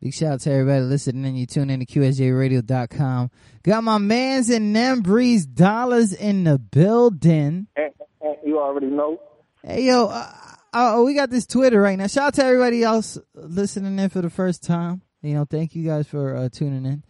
Big 0.00 0.14
shout 0.14 0.32
out 0.32 0.40
to 0.40 0.50
everybody 0.50 0.80
listening. 0.80 1.24
And 1.26 1.38
you 1.38 1.46
tune 1.46 1.70
in 1.70 1.78
to 1.78 1.86
QSJRadio.com. 1.86 3.30
Got 3.62 3.84
my 3.84 3.98
mans 3.98 4.50
and 4.50 4.74
them 4.74 5.02
Breeze 5.02 5.46
Dollars 5.46 6.12
in 6.12 6.44
the 6.44 6.58
building. 6.58 7.68
And, 7.76 7.92
and 8.20 8.36
you 8.44 8.58
already 8.58 8.86
know. 8.86 9.20
Hey, 9.62 9.84
yo, 9.84 10.06
uh, 10.06 10.32
uh, 10.72 11.02
we 11.04 11.14
got 11.14 11.30
this 11.30 11.46
Twitter 11.46 11.80
right 11.80 11.96
now. 11.96 12.08
Shout 12.08 12.28
out 12.28 12.34
to 12.34 12.44
everybody 12.44 12.82
else 12.82 13.18
listening 13.34 13.98
in 13.98 14.08
for 14.08 14.22
the 14.22 14.30
first 14.30 14.64
time. 14.64 15.02
You 15.20 15.34
know, 15.34 15.44
thank 15.44 15.76
you 15.76 15.86
guys 15.86 16.08
for 16.08 16.34
uh, 16.34 16.48
tuning 16.48 16.84
in. 16.84 17.04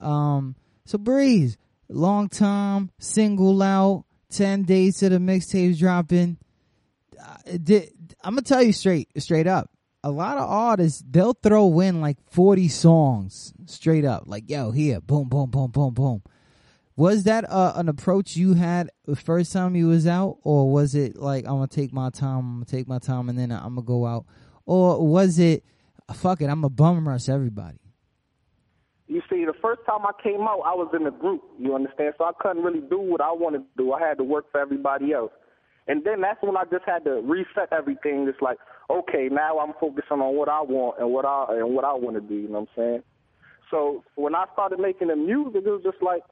Um, 0.00 0.56
so 0.86 0.98
Breeze, 0.98 1.56
long 1.88 2.28
time, 2.28 2.90
single 2.98 3.62
out, 3.62 4.04
10 4.30 4.62
days 4.64 4.98
to 4.98 5.08
the 5.08 5.18
mixtapes 5.18 5.78
dropping. 5.78 6.38
Uh, 7.20 7.36
I'm 8.22 8.34
gonna 8.34 8.42
tell 8.42 8.62
you 8.62 8.72
straight, 8.72 9.08
straight 9.22 9.46
up. 9.46 9.70
A 10.02 10.10
lot 10.10 10.36
of 10.36 10.48
artists, 10.48 11.02
they'll 11.08 11.32
throw 11.32 11.80
in 11.80 12.00
like 12.00 12.18
40 12.30 12.68
songs 12.68 13.54
straight 13.66 14.04
up. 14.04 14.24
Like, 14.26 14.50
yo, 14.50 14.70
here, 14.70 15.00
boom, 15.00 15.28
boom, 15.28 15.50
boom, 15.50 15.70
boom, 15.70 15.94
boom. 15.94 16.22
Was 16.96 17.24
that 17.24 17.50
uh, 17.50 17.72
an 17.76 17.88
approach 17.88 18.36
you 18.36 18.54
had 18.54 18.90
the 19.06 19.16
first 19.16 19.52
time 19.52 19.74
you 19.74 19.88
was 19.88 20.06
out, 20.06 20.38
or 20.42 20.70
was 20.70 20.94
it 20.94 21.16
like 21.16 21.44
I'm 21.44 21.54
gonna 21.54 21.66
take 21.66 21.92
my 21.92 22.10
time, 22.10 22.38
I'm 22.38 22.54
gonna 22.56 22.64
take 22.66 22.86
my 22.86 22.98
time, 22.98 23.28
and 23.28 23.38
then 23.38 23.50
I'm 23.50 23.74
gonna 23.74 23.82
go 23.82 24.06
out, 24.06 24.26
or 24.64 25.04
was 25.04 25.38
it 25.38 25.64
fuck 26.12 26.40
it, 26.40 26.46
I'm 26.46 26.64
a 26.64 26.68
bum 26.68 27.08
rush 27.08 27.28
everybody? 27.28 27.78
See, 29.44 29.46
the 29.46 29.58
first 29.60 29.80
time 29.86 30.06
I 30.06 30.12
came 30.22 30.42
out, 30.42 30.62
I 30.64 30.74
was 30.74 30.90
in 30.98 31.06
a 31.06 31.10
group. 31.10 31.42
You 31.58 31.74
understand? 31.74 32.14
So 32.18 32.24
I 32.24 32.32
couldn't 32.40 32.62
really 32.62 32.80
do 32.80 32.98
what 32.98 33.20
I 33.20 33.32
wanted 33.32 33.58
to 33.58 33.64
do. 33.76 33.92
I 33.92 34.00
had 34.00 34.18
to 34.18 34.24
work 34.24 34.50
for 34.50 34.60
everybody 34.60 35.12
else. 35.12 35.32
And 35.86 36.02
then 36.04 36.22
that's 36.22 36.42
when 36.42 36.56
I 36.56 36.64
just 36.64 36.84
had 36.86 37.04
to 37.04 37.20
reset 37.22 37.72
everything. 37.72 38.26
It's 38.28 38.40
like, 38.40 38.58
okay, 38.88 39.28
now 39.30 39.58
I'm 39.58 39.74
focusing 39.78 40.20
on 40.20 40.36
what 40.36 40.48
I 40.48 40.62
want 40.62 40.98
and 40.98 41.10
what 41.10 41.26
I 41.26 41.58
and 41.58 41.74
what 41.74 41.84
I 41.84 41.92
want 41.92 42.16
to 42.16 42.22
do. 42.22 42.34
You 42.34 42.48
know 42.48 42.60
what 42.60 42.68
I'm 42.76 42.76
saying? 42.76 43.02
So 43.70 44.02
when 44.14 44.34
I 44.34 44.44
started 44.54 44.78
making 44.78 45.08
the 45.08 45.16
music, 45.16 45.62
it 45.66 45.70
was 45.70 45.82
just 45.82 46.02
like 46.02 46.22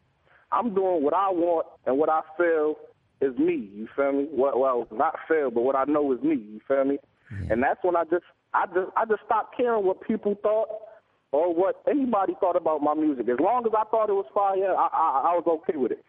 I'm 0.53 0.75
doing 0.75 1.03
what 1.03 1.13
I 1.13 1.29
want 1.31 1.67
and 1.85 1.99
what 1.99 2.09
I 2.09 2.21
feel 2.39 2.77
is 3.21 3.37
me. 3.37 3.69
You 3.75 3.89
feel 3.95 4.13
me? 4.13 4.29
Well, 4.31 4.59
well 4.59 4.89
not 4.91 5.17
feel, 5.29 5.51
but 5.51 5.63
what 5.63 5.77
I 5.77 5.85
know 5.85 6.13
is 6.13 6.23
me. 6.23 6.37
You 6.37 6.61
feel 6.67 6.85
me? 6.85 6.99
Mm-hmm. 7.33 7.53
And 7.53 7.63
that's 7.63 7.81
when 7.83 7.97
I 7.97 8.05
just 8.05 8.25
I 8.55 8.67
just 8.67 8.91
I 8.97 9.05
just 9.05 9.21
stopped 9.27 9.55
caring 9.55 9.85
what 9.85 10.01
people 10.01 10.35
thought 10.43 10.69
or 11.33 11.55
what 11.55 11.83
anybody 11.89 12.35
thought 12.39 12.57
about 12.57 12.83
my 12.83 12.95
music. 12.95 13.29
As 13.29 13.41
long 13.41 13.67
as 13.67 13.73
I 13.77 13.83
thought 13.91 14.11
it 14.11 14.13
was 14.13 14.27
fire, 14.33 14.77
I, 14.77 14.89
I, 14.93 15.33
I 15.33 15.35
was 15.35 15.45
okay 15.47 15.77
with 15.77 15.91
it. 15.93 16.05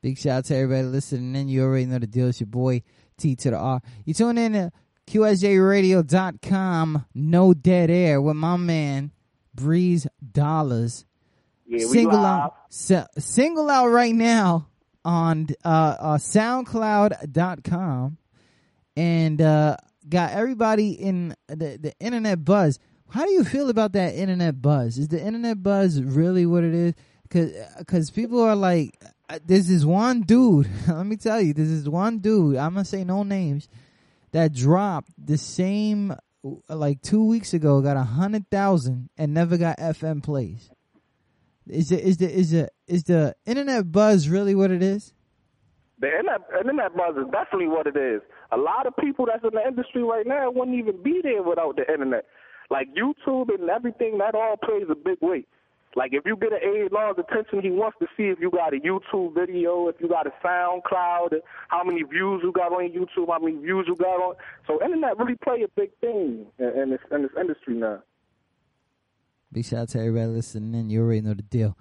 Big 0.00 0.18
shout 0.18 0.38
out 0.38 0.44
to 0.46 0.56
everybody 0.56 0.84
listening 0.84 1.36
in. 1.36 1.48
You 1.48 1.62
already 1.62 1.86
know 1.86 1.98
the 1.98 2.06
deal. 2.06 2.28
It's 2.28 2.40
your 2.40 2.48
boy 2.48 2.82
T 3.18 3.36
to 3.36 3.50
the 3.50 3.56
R. 3.56 3.80
You 4.04 4.14
tune 4.14 4.38
in 4.38 4.54
to 4.54 4.72
QSJRadio.com, 5.06 7.06
no 7.14 7.54
dead 7.54 7.90
air 7.90 8.20
with 8.20 8.36
my 8.36 8.56
man 8.56 9.12
Breeze 9.54 10.08
Dollars. 10.32 11.04
Yeah, 11.66 11.86
single 11.86 12.24
out, 12.24 12.54
single 12.70 13.70
out 13.70 13.88
right 13.88 14.14
now 14.14 14.68
on 15.04 15.48
uh, 15.64 15.96
uh, 15.98 16.18
SoundCloud.com, 16.18 18.18
and 18.96 19.40
uh, 19.40 19.76
got 20.08 20.32
everybody 20.32 20.90
in 20.92 21.34
the 21.48 21.78
the 21.80 21.92
internet 22.00 22.44
buzz. 22.44 22.78
How 23.12 23.26
do 23.26 23.30
you 23.32 23.44
feel 23.44 23.68
about 23.68 23.92
that 23.92 24.14
internet 24.14 24.62
buzz? 24.62 24.96
Is 24.96 25.08
the 25.08 25.22
internet 25.22 25.62
buzz 25.62 26.00
really 26.02 26.46
what 26.46 26.64
it 26.64 26.72
is? 26.72 26.94
Cause, 27.28 27.52
cause 27.86 28.10
people 28.10 28.40
are 28.40 28.56
like, 28.56 28.98
uh, 29.28 29.38
this 29.44 29.68
is 29.68 29.84
one 29.84 30.22
dude. 30.22 30.66
let 30.88 31.04
me 31.04 31.16
tell 31.16 31.38
you, 31.38 31.52
this 31.52 31.68
is 31.68 31.86
one 31.86 32.20
dude. 32.20 32.56
I'm 32.56 32.72
gonna 32.72 32.86
say 32.86 33.04
no 33.04 33.22
names 33.22 33.68
that 34.30 34.54
dropped 34.54 35.10
the 35.18 35.36
same 35.36 36.16
like 36.70 37.02
two 37.02 37.22
weeks 37.22 37.52
ago. 37.52 37.82
Got 37.82 37.98
a 37.98 38.02
hundred 38.02 38.48
thousand 38.48 39.10
and 39.18 39.34
never 39.34 39.58
got 39.58 39.76
FM 39.76 40.22
plays. 40.22 40.70
Is 41.68 41.90
the 41.90 42.02
is 42.02 42.16
the 42.16 42.30
is 42.30 42.50
the 42.52 42.70
is 42.86 43.04
the 43.04 43.36
internet 43.44 43.92
buzz 43.92 44.30
really 44.30 44.54
what 44.54 44.70
it 44.70 44.82
is? 44.82 45.12
The 45.98 46.08
internet, 46.08 46.40
internet 46.58 46.96
buzz 46.96 47.14
is 47.18 47.30
definitely 47.30 47.68
what 47.68 47.86
it 47.86 47.96
is. 47.96 48.22
A 48.52 48.56
lot 48.56 48.86
of 48.86 48.96
people 48.96 49.26
that's 49.26 49.44
in 49.44 49.50
the 49.52 49.68
industry 49.68 50.02
right 50.02 50.26
now 50.26 50.50
wouldn't 50.50 50.78
even 50.78 51.02
be 51.02 51.20
there 51.22 51.42
without 51.42 51.76
the 51.76 51.82
internet 51.92 52.24
like 52.72 52.88
YouTube 52.94 53.54
and 53.54 53.68
everything, 53.68 54.18
that 54.18 54.34
all 54.34 54.56
plays 54.56 54.86
a 54.90 54.94
big 54.94 55.18
weight. 55.20 55.46
Like 55.94 56.12
if 56.14 56.24
you 56.24 56.36
get 56.36 56.52
an 56.54 56.60
A&R's 56.64 57.16
attention, 57.18 57.60
he 57.60 57.70
wants 57.70 57.98
to 58.00 58.06
see 58.16 58.24
if 58.24 58.40
you 58.40 58.50
got 58.50 58.72
a 58.72 58.78
YouTube 58.78 59.34
video, 59.34 59.88
if 59.88 59.96
you 60.00 60.08
got 60.08 60.26
a 60.26 60.32
SoundCloud, 60.42 61.34
how 61.68 61.84
many 61.84 62.02
views 62.02 62.40
you 62.42 62.50
got 62.50 62.72
on 62.72 62.88
YouTube, 62.88 63.28
how 63.28 63.38
many 63.38 63.58
views 63.58 63.84
you 63.86 63.94
got 63.96 64.16
on. 64.16 64.34
So 64.66 64.82
internet 64.82 65.18
really 65.18 65.36
play 65.44 65.62
a 65.62 65.68
big 65.76 65.90
thing 66.00 66.46
in, 66.58 66.90
this 66.90 67.00
in 67.10 67.22
this 67.22 67.30
industry 67.38 67.74
now. 67.74 68.02
Big 69.52 69.66
shout 69.66 69.80
out 69.80 69.88
to 69.90 69.98
everybody 69.98 70.28
listening 70.28 70.74
in. 70.80 70.88
You 70.88 71.02
already 71.02 71.20
know 71.20 71.34
the 71.34 71.42
deal. 71.42 71.76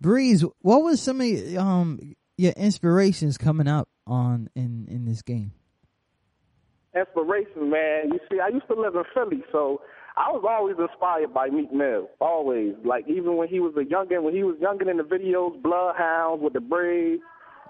Breeze, 0.00 0.42
what 0.62 0.82
was 0.82 1.02
some 1.02 1.20
of 1.20 1.26
your, 1.26 1.60
um 1.60 2.00
your 2.38 2.52
inspirations 2.52 3.36
coming 3.36 3.68
up 3.68 3.90
on 4.06 4.48
in 4.56 4.88
in 4.90 5.04
this 5.04 5.20
game? 5.20 5.52
Inspiration, 6.94 7.70
man. 7.70 8.12
You 8.12 8.20
see, 8.30 8.38
I 8.40 8.48
used 8.48 8.66
to 8.68 8.74
live 8.74 8.94
in 8.94 9.04
Philly, 9.14 9.42
so 9.50 9.80
I 10.16 10.30
was 10.30 10.44
always 10.46 10.76
inspired 10.78 11.32
by 11.32 11.48
Meek 11.48 11.72
Mill. 11.72 12.08
Always, 12.20 12.74
like 12.84 13.08
even 13.08 13.36
when 13.36 13.48
he 13.48 13.60
was 13.60 13.72
a 13.76 13.84
youngin, 13.84 14.22
when 14.22 14.34
he 14.34 14.42
was 14.42 14.56
younger 14.60 14.90
in 14.90 14.98
the 14.98 15.02
videos, 15.02 15.60
Bloodhounds 15.62 16.42
with 16.42 16.52
the 16.52 16.60
braids. 16.60 17.22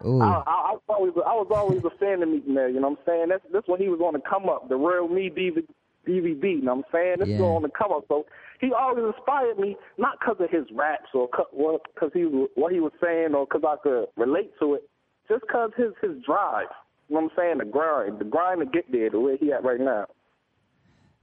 I, 0.05 0.09
I, 0.09 0.11
I, 0.11 0.73
was 0.73 0.83
always, 0.89 1.13
I 1.15 1.35
was 1.35 1.47
always 1.55 1.85
a 1.85 1.97
fan 1.99 2.25
of 2.25 2.29
Meek 2.29 2.49
Mill. 2.49 2.69
You 2.69 2.81
know 2.81 2.89
what 2.91 2.99
I'm 2.99 3.05
saying? 3.07 3.27
That's 3.29 3.45
that's 3.53 3.69
when 3.69 3.81
he 3.81 3.89
was 3.89 4.01
on 4.01 4.15
the 4.15 4.21
come 4.21 4.49
up, 4.49 4.69
the 4.69 4.77
real 4.77 5.07
me 5.07 5.31
DVD. 5.31 5.63
DVD, 6.07 6.43
you 6.43 6.63
know 6.63 6.75
what 6.75 6.87
I'm 6.87 6.93
saying? 6.93 7.17
This 7.21 7.29
yeah. 7.29 7.37
is 7.37 7.43
on 7.43 7.63
the 7.63 7.69
come 7.69 7.93
up. 7.93 8.05
So 8.09 8.27
he 8.61 8.73
always 8.73 9.05
inspired 9.15 9.57
me, 9.59 9.77
not 9.99 10.19
because 10.19 10.37
of 10.41 10.51
his 10.51 10.67
raps 10.75 11.11
or 11.15 11.29
because 11.31 12.11
he 12.13 12.23
what 12.23 12.73
he 12.73 12.81
was 12.81 12.93
saying 13.01 13.35
or 13.35 13.47
because 13.47 13.63
I 13.63 13.77
could 13.83 14.07
relate 14.17 14.51
to 14.59 14.75
it, 14.75 14.89
just 15.29 15.43
because 15.43 15.71
his 15.77 15.93
his 16.03 16.21
drive. 16.25 16.67
You 17.13 17.19
know 17.19 17.25
what 17.25 17.33
I'm 17.33 17.37
saying? 17.37 17.59
The 17.59 17.65
grind, 17.67 18.19
the 18.21 18.25
grind 18.25 18.61
to 18.61 18.65
get 18.65 18.91
there, 18.91 19.11
the 19.11 19.21
way 19.21 19.37
he 19.37 19.53
at 19.53 19.63
right 19.63 19.79
now. 19.79 20.07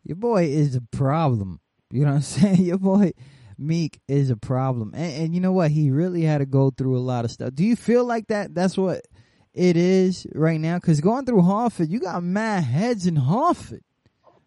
Your 0.04 0.18
boy 0.18 0.44
is 0.44 0.76
a 0.76 0.82
problem. 0.82 1.62
You 1.90 2.02
know 2.02 2.12
what 2.12 2.16
I'm 2.18 2.22
saying? 2.22 2.62
Your 2.62 2.78
boy 2.78 3.14
Meek 3.58 4.00
is 4.08 4.30
a 4.30 4.38
problem. 4.38 4.94
And, 4.94 5.24
and 5.24 5.34
you 5.34 5.42
know 5.42 5.52
what? 5.52 5.72
He 5.72 5.90
really 5.90 6.22
had 6.22 6.38
to 6.38 6.46
go 6.46 6.70
through 6.70 6.96
a 6.96 7.02
lot 7.02 7.26
of 7.26 7.32
stuff. 7.32 7.56
Do 7.56 7.66
you 7.66 7.76
feel 7.76 8.06
like 8.06 8.28
that? 8.28 8.54
That's 8.54 8.78
what 8.78 9.02
it 9.56 9.78
is 9.78 10.28
right 10.36 10.62
now? 10.62 10.76
Because 10.76 11.02
going 11.02 11.26
through 11.26 11.42
Hartford, 11.42 11.90
you 11.90 12.00
got 12.00 12.22
mad 12.22 12.66
heads 12.66 13.08
in 13.08 13.16
Hartford. 13.16 13.82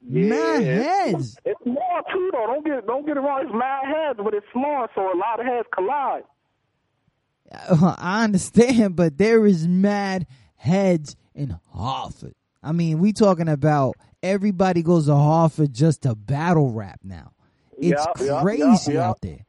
Yeah, 0.00 0.26
mad 0.26 0.62
heads. 0.62 1.38
It's, 1.44 1.60
small 1.64 2.02
too, 2.12 2.30
though. 2.32 2.46
Don't 2.46 2.64
get 2.64 2.86
don't 2.86 3.04
get 3.04 3.16
it 3.16 3.20
wrong. 3.20 3.42
It's 3.42 3.52
mad 3.52 3.86
heads, 3.86 4.20
but 4.22 4.32
it's 4.32 4.46
small, 4.52 4.86
so 4.94 5.00
a 5.00 5.18
lot 5.18 5.40
of 5.40 5.46
heads 5.46 5.66
collide. 5.74 6.22
I 7.98 8.22
understand, 8.22 8.94
but 8.94 9.18
there 9.18 9.44
is 9.44 9.66
mad 9.66 10.28
heads 10.54 11.16
in 11.34 11.58
Hartford. 11.72 12.34
I 12.62 12.72
mean, 12.72 12.98
we 12.98 13.12
talking 13.12 13.48
about 13.48 13.96
everybody 14.22 14.82
goes 14.82 15.06
to 15.06 15.14
Hartford 15.14 15.72
just 15.72 16.02
to 16.02 16.14
battle 16.14 16.70
rap 16.70 17.00
now. 17.02 17.32
It's 17.78 18.06
yeah, 18.20 18.40
crazy 18.40 18.92
yeah, 18.94 19.08
out 19.08 19.20
there. 19.20 19.44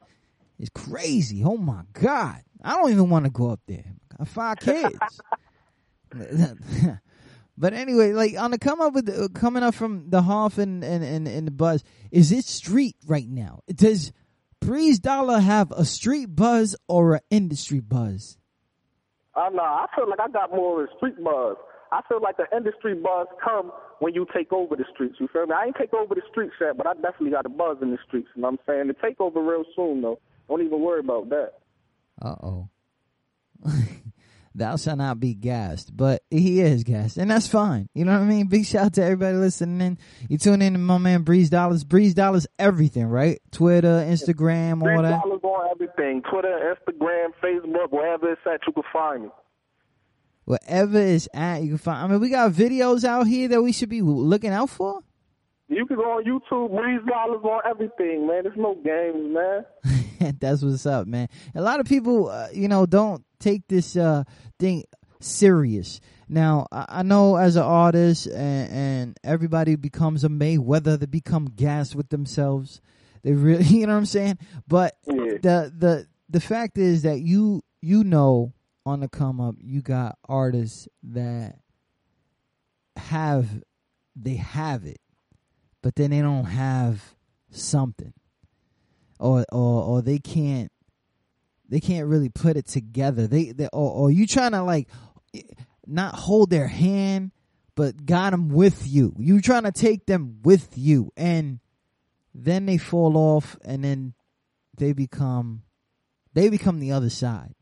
It's 0.58 0.70
crazy. 0.70 1.44
Oh 1.44 1.56
my 1.56 1.82
God. 1.92 2.40
I 2.62 2.74
don't 2.74 2.90
even 2.90 3.10
want 3.10 3.26
to 3.26 3.30
go 3.30 3.50
up 3.50 3.60
there. 3.66 3.84
I 4.12 4.16
got 4.16 4.28
five 4.28 4.58
kids. 4.58 5.20
but 7.58 7.74
anyway, 7.74 8.12
like 8.12 8.38
on 8.38 8.50
the 8.50 8.58
come 8.58 8.80
up 8.80 8.94
with 8.94 9.06
the, 9.06 9.28
coming 9.34 9.62
up 9.62 9.74
from 9.74 10.10
the 10.10 10.22
Hoff 10.22 10.58
and, 10.58 10.82
and, 10.84 11.04
and, 11.04 11.28
and 11.28 11.46
the 11.46 11.50
buzz, 11.50 11.84
is 12.10 12.32
it 12.32 12.44
street 12.44 12.96
right 13.06 13.28
now? 13.28 13.60
Does 13.72 14.12
Breeze 14.60 14.98
Dollar 14.98 15.40
have 15.40 15.72
a 15.72 15.84
street 15.84 16.34
buzz 16.34 16.76
or 16.88 17.14
an 17.14 17.20
industry 17.30 17.80
buzz? 17.80 18.38
I 19.34 19.46
uh, 19.46 19.50
know. 19.50 19.62
I 19.62 19.86
feel 19.94 20.08
like 20.08 20.20
I 20.20 20.28
got 20.28 20.50
more 20.50 20.82
of 20.82 20.88
a 20.88 20.96
street 20.96 21.22
buzz. 21.22 21.56
I 21.94 22.00
feel 22.08 22.20
like 22.20 22.36
the 22.36 22.46
industry 22.54 22.94
buzz 22.94 23.28
come 23.42 23.70
when 24.00 24.14
you 24.14 24.26
take 24.34 24.52
over 24.52 24.74
the 24.74 24.84
streets. 24.92 25.14
You 25.20 25.28
feel 25.32 25.46
me? 25.46 25.54
I 25.56 25.66
ain't 25.66 25.76
take 25.76 25.94
over 25.94 26.12
the 26.12 26.22
streets 26.28 26.54
yet, 26.60 26.76
but 26.76 26.88
I 26.88 26.94
definitely 26.94 27.30
got 27.30 27.46
a 27.46 27.48
buzz 27.48 27.76
in 27.80 27.92
the 27.92 27.98
streets. 28.04 28.26
You 28.34 28.42
know 28.42 28.48
what 28.48 28.60
I'm 28.68 28.74
saying? 28.74 28.88
The 28.88 28.94
take 28.94 29.20
over 29.20 29.40
real 29.40 29.62
soon 29.76 30.02
though. 30.02 30.18
Don't 30.48 30.60
even 30.60 30.80
worry 30.80 30.98
about 30.98 31.28
that. 31.28 31.52
Uh 32.20 32.34
oh. 32.42 32.68
Thou 34.56 34.76
shall 34.76 34.96
not 34.96 35.20
be 35.20 35.34
gassed, 35.34 35.96
but 35.96 36.22
he 36.30 36.60
is 36.60 36.82
gassed, 36.82 37.16
and 37.16 37.30
that's 37.30 37.46
fine. 37.46 37.88
You 37.94 38.04
know 38.04 38.12
what 38.12 38.22
I 38.22 38.24
mean? 38.24 38.46
Big 38.46 38.66
shout 38.66 38.86
out 38.86 38.92
to 38.94 39.04
everybody 39.04 39.36
listening. 39.36 39.98
You 40.28 40.38
tune 40.38 40.62
in 40.62 40.72
to 40.72 40.78
my 40.80 40.98
man 40.98 41.22
Breeze 41.22 41.50
Dollars. 41.50 41.84
Breeze 41.84 42.14
Dollars, 42.14 42.46
everything, 42.58 43.06
right? 43.06 43.40
Twitter, 43.52 44.04
Instagram, 44.08 44.82
all 44.82 45.02
that. 45.02 45.22
Breeze 45.22 45.40
Dollars 45.40 45.40
on 45.44 45.70
everything. 45.70 46.22
Twitter, 46.28 46.74
Instagram, 46.74 47.28
Facebook, 47.42 47.90
wherever 47.90 48.32
it's 48.32 48.40
at, 48.52 48.60
you 48.66 48.72
can 48.72 48.82
find 48.92 49.22
me 49.24 49.28
wherever 50.44 50.98
it's 50.98 51.28
at, 51.34 51.62
you 51.62 51.70
can 51.70 51.78
find. 51.78 52.04
I 52.04 52.06
mean, 52.06 52.20
we 52.20 52.30
got 52.30 52.52
videos 52.52 53.04
out 53.04 53.26
here 53.26 53.48
that 53.48 53.62
we 53.62 53.72
should 53.72 53.88
be 53.88 54.02
looking 54.02 54.50
out 54.50 54.70
for. 54.70 55.00
You 55.68 55.86
can 55.86 55.96
go 55.96 56.02
on 56.02 56.24
YouTube, 56.24 56.70
Breeze 56.76 57.00
Dollars 57.08 57.42
on 57.42 57.60
everything, 57.68 58.26
man. 58.26 58.42
There's 58.44 58.56
no 58.56 58.74
games, 58.74 59.34
man. 59.34 60.34
That's 60.40 60.62
what's 60.62 60.86
up, 60.86 61.06
man. 61.06 61.28
A 61.54 61.62
lot 61.62 61.80
of 61.80 61.86
people, 61.86 62.28
uh, 62.28 62.48
you 62.52 62.68
know, 62.68 62.86
don't 62.86 63.24
take 63.40 63.66
this 63.68 63.96
uh, 63.96 64.24
thing 64.58 64.84
serious. 65.20 66.00
Now, 66.28 66.66
I, 66.70 67.02
know 67.02 67.36
as 67.36 67.56
an 67.56 67.62
artist, 67.62 68.26
and, 68.26 68.72
and, 68.72 69.18
everybody 69.22 69.76
becomes 69.76 70.24
a 70.24 70.28
Mayweather, 70.28 70.98
they 70.98 71.06
become 71.06 71.46
gas 71.46 71.94
with 71.94 72.08
themselves. 72.08 72.80
They 73.22 73.32
really, 73.32 73.64
you 73.78 73.86
know 73.86 73.92
what 73.92 73.98
I'm 73.98 74.06
saying? 74.06 74.38
But 74.66 74.96
yeah. 75.06 75.38
the 75.42 75.72
the 75.76 76.06
the 76.28 76.40
fact 76.40 76.78
is 76.78 77.02
that 77.02 77.20
you 77.20 77.62
you 77.80 78.04
know 78.04 78.52
on 78.86 79.00
the 79.00 79.08
come 79.08 79.40
up, 79.40 79.56
you 79.58 79.80
got 79.80 80.18
artists 80.28 80.88
that 81.02 81.56
have 82.96 83.62
they 84.16 84.36
have 84.36 84.84
it, 84.84 85.00
but 85.82 85.96
then 85.96 86.10
they 86.10 86.20
don't 86.20 86.44
have 86.44 87.14
something, 87.50 88.12
or 89.18 89.44
or 89.50 89.82
or 89.82 90.02
they 90.02 90.18
can't 90.18 90.70
they 91.68 91.80
can't 91.80 92.06
really 92.08 92.28
put 92.28 92.56
it 92.56 92.66
together. 92.66 93.26
They, 93.26 93.52
they 93.52 93.68
or, 93.72 93.90
or 93.90 94.10
you 94.10 94.26
trying 94.26 94.52
to 94.52 94.62
like 94.62 94.88
not 95.86 96.14
hold 96.14 96.50
their 96.50 96.68
hand, 96.68 97.32
but 97.74 98.06
got 98.06 98.30
them 98.30 98.48
with 98.48 98.86
you. 98.86 99.14
You 99.18 99.40
trying 99.40 99.64
to 99.64 99.72
take 99.72 100.06
them 100.06 100.40
with 100.42 100.76
you, 100.76 101.10
and 101.16 101.60
then 102.34 102.66
they 102.66 102.78
fall 102.78 103.16
off, 103.16 103.56
and 103.64 103.82
then 103.82 104.14
they 104.76 104.92
become 104.92 105.62
they 106.34 106.48
become 106.48 106.80
the 106.80 106.92
other 106.92 107.10
side. 107.10 107.54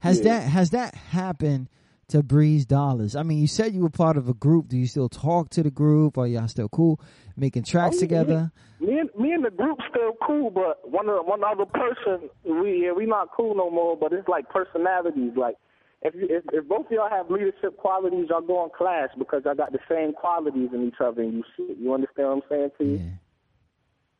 Has 0.00 0.18
yeah. 0.18 0.24
that 0.24 0.48
has 0.48 0.70
that 0.70 0.94
happened 0.94 1.68
to 2.08 2.22
Breeze 2.22 2.66
Dollars? 2.66 3.14
I 3.14 3.22
mean, 3.22 3.38
you 3.38 3.46
said 3.46 3.74
you 3.74 3.82
were 3.82 3.90
part 3.90 4.16
of 4.16 4.28
a 4.28 4.34
group. 4.34 4.68
Do 4.68 4.76
you 4.76 4.86
still 4.86 5.08
talk 5.08 5.50
to 5.50 5.62
the 5.62 5.70
group? 5.70 6.18
Are 6.18 6.26
y'all 6.26 6.48
still 6.48 6.68
cool 6.68 7.00
making 7.36 7.64
tracks 7.64 7.96
oh, 7.98 8.00
together? 8.00 8.50
Me, 8.80 8.98
and 8.98 9.10
me 9.18 9.32
and 9.32 9.44
the 9.44 9.50
group 9.50 9.78
still 9.90 10.12
cool, 10.26 10.50
but 10.50 10.90
one 10.90 11.08
of 11.08 11.26
one 11.26 11.42
other 11.44 11.66
person 11.66 12.28
we 12.44 12.84
yeah, 12.84 12.92
we 12.92 13.06
not 13.06 13.28
cool 13.36 13.54
no 13.54 13.70
more. 13.70 13.96
But 13.96 14.12
it's 14.12 14.28
like 14.28 14.48
personalities. 14.48 15.32
Like 15.36 15.56
if 16.02 16.14
you, 16.14 16.26
if, 16.30 16.44
if 16.52 16.66
both 16.66 16.86
of 16.86 16.92
y'all 16.92 17.10
have 17.10 17.30
leadership 17.30 17.76
qualities, 17.76 18.26
y'all 18.30 18.40
go 18.40 18.58
on 18.58 18.70
clash 18.76 19.10
because 19.18 19.42
y'all 19.44 19.54
got 19.54 19.72
the 19.72 19.80
same 19.88 20.12
qualities 20.14 20.70
in 20.72 20.88
each 20.88 21.00
other, 21.00 21.22
and 21.22 21.34
you 21.34 21.44
see. 21.56 21.74
You 21.78 21.92
understand 21.92 22.28
what 22.28 22.36
I'm 22.36 22.42
saying 22.48 22.70
to 22.78 22.84
you? 22.84 22.96
Yeah. 22.96 23.10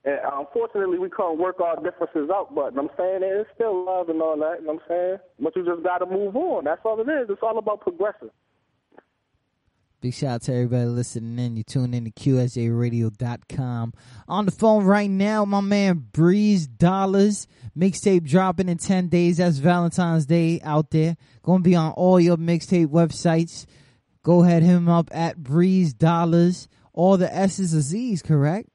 And 0.05 0.19
uh, 0.25 0.39
unfortunately, 0.39 0.99
we 0.99 1.11
can't 1.11 1.39
work 1.39 1.61
our 1.61 1.77
differences 1.77 2.31
out, 2.31 2.55
but 2.55 2.77
I'm 2.79 2.89
saying 2.97 3.21
it's 3.23 3.51
still 3.55 3.85
love 3.85 4.09
and 4.09 4.23
all 4.23 4.37
that. 4.39 4.63
You 4.63 4.71
I'm 4.71 4.81
saying? 4.89 5.19
But 5.39 5.55
you 5.57 5.65
just 5.65 5.83
got 5.83 5.99
to 5.99 6.07
move 6.07 6.35
on. 6.37 6.65
That's 6.65 6.81
all 6.85 7.01
it 7.01 7.09
is. 7.11 7.29
It's 7.29 7.43
all 7.43 7.59
about 7.59 7.81
progressing. 7.81 8.31
Big 10.01 10.15
shout 10.15 10.31
out 10.37 10.43
to 10.43 10.55
everybody 10.55 10.87
listening 10.87 11.39
in. 11.45 11.57
You 11.59 11.63
tune 11.63 11.93
in 11.93 12.07
to 12.07 12.11
QSJRadio.com. 12.11 13.93
On 14.29 14.47
the 14.47 14.51
phone 14.51 14.85
right 14.85 15.11
now, 15.11 15.45
my 15.45 15.61
man 15.61 16.07
Breeze 16.13 16.67
Dollars. 16.67 17.47
Mixtape 17.77 18.25
dropping 18.27 18.71
in 18.71 18.79
10 18.79 19.09
days. 19.09 19.37
That's 19.37 19.59
Valentine's 19.59 20.25
Day 20.25 20.59
out 20.65 20.91
there. 20.91 21.19
Going 21.43 21.63
to 21.63 21.69
be 21.69 21.77
on 21.77 21.93
all 21.93 22.19
your 22.19 22.39
mixtape 22.39 22.87
websites. 22.87 23.67
Go 24.23 24.43
ahead, 24.43 24.63
him 24.63 24.89
up 24.89 25.11
at 25.13 25.37
Breeze 25.43 25.93
Dollars. 25.93 26.67
All 26.95 27.19
the 27.19 27.33
S's 27.35 27.75
are 27.75 27.81
Z's, 27.83 28.23
correct? 28.23 28.71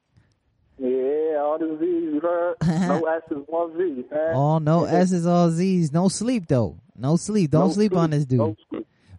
Yeah, 0.78 1.05
all 1.36 1.58
the 1.58 1.76
Z's, 1.80 2.22
no 2.88 3.00
S's, 3.04 3.44
one 3.46 3.76
Z. 3.76 4.04
Man. 4.10 4.34
Oh, 4.34 4.58
no 4.58 4.84
S's, 4.84 5.26
all 5.26 5.50
Z's. 5.50 5.92
No 5.92 6.08
sleep, 6.08 6.46
though. 6.48 6.78
No 6.96 7.16
sleep. 7.16 7.50
Don't 7.50 7.68
no 7.68 7.72
sleep, 7.72 7.92
sleep, 7.92 8.00
on 8.00 8.10
this 8.10 8.24
dude. 8.24 8.38
No 8.38 8.56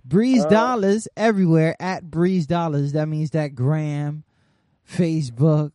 Breeze 0.08 0.46
uh, 0.46 0.50
Dollars 0.50 1.08
everywhere 1.18 1.76
at 1.80 2.10
Breeze 2.10 2.48
Dollars. 2.48 2.94
That 2.94 3.08
means 3.08 3.32
that 3.32 3.56
Gram, 3.56 4.24
Facebook, 4.90 5.72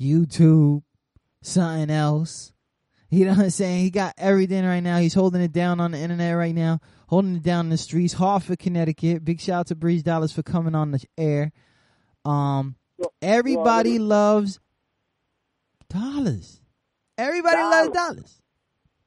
YouTube, 0.00 0.82
something 1.42 1.90
else. 1.90 2.52
You 3.10 3.26
know 3.26 3.32
what 3.32 3.44
I'm 3.44 3.50
saying? 3.50 3.84
He 3.84 3.90
got 3.90 4.14
everything 4.16 4.64
right 4.64 4.80
now. 4.80 4.98
He's 4.98 5.14
holding 5.14 5.42
it 5.42 5.52
down 5.52 5.80
on 5.80 5.92
the 5.92 5.98
internet 5.98 6.36
right 6.36 6.54
now, 6.54 6.80
holding 7.08 7.36
it 7.36 7.42
down 7.42 7.66
in 7.66 7.70
the 7.70 7.76
streets. 7.76 8.14
Hartford, 8.14 8.58
Connecticut. 8.58 9.24
Big 9.24 9.40
shout 9.40 9.60
out 9.60 9.66
to 9.68 9.74
Breeze 9.74 10.02
Dollars 10.02 10.32
for 10.32 10.42
coming 10.42 10.74
on 10.74 10.90
the 10.90 11.04
air. 11.18 11.52
Um, 12.24 12.76
everybody 13.20 13.98
loves 13.98 14.58
dollars. 15.88 16.60
Everybody 17.18 17.56
dollars. 17.56 17.86
loves 17.86 17.96
dollars. 17.96 18.42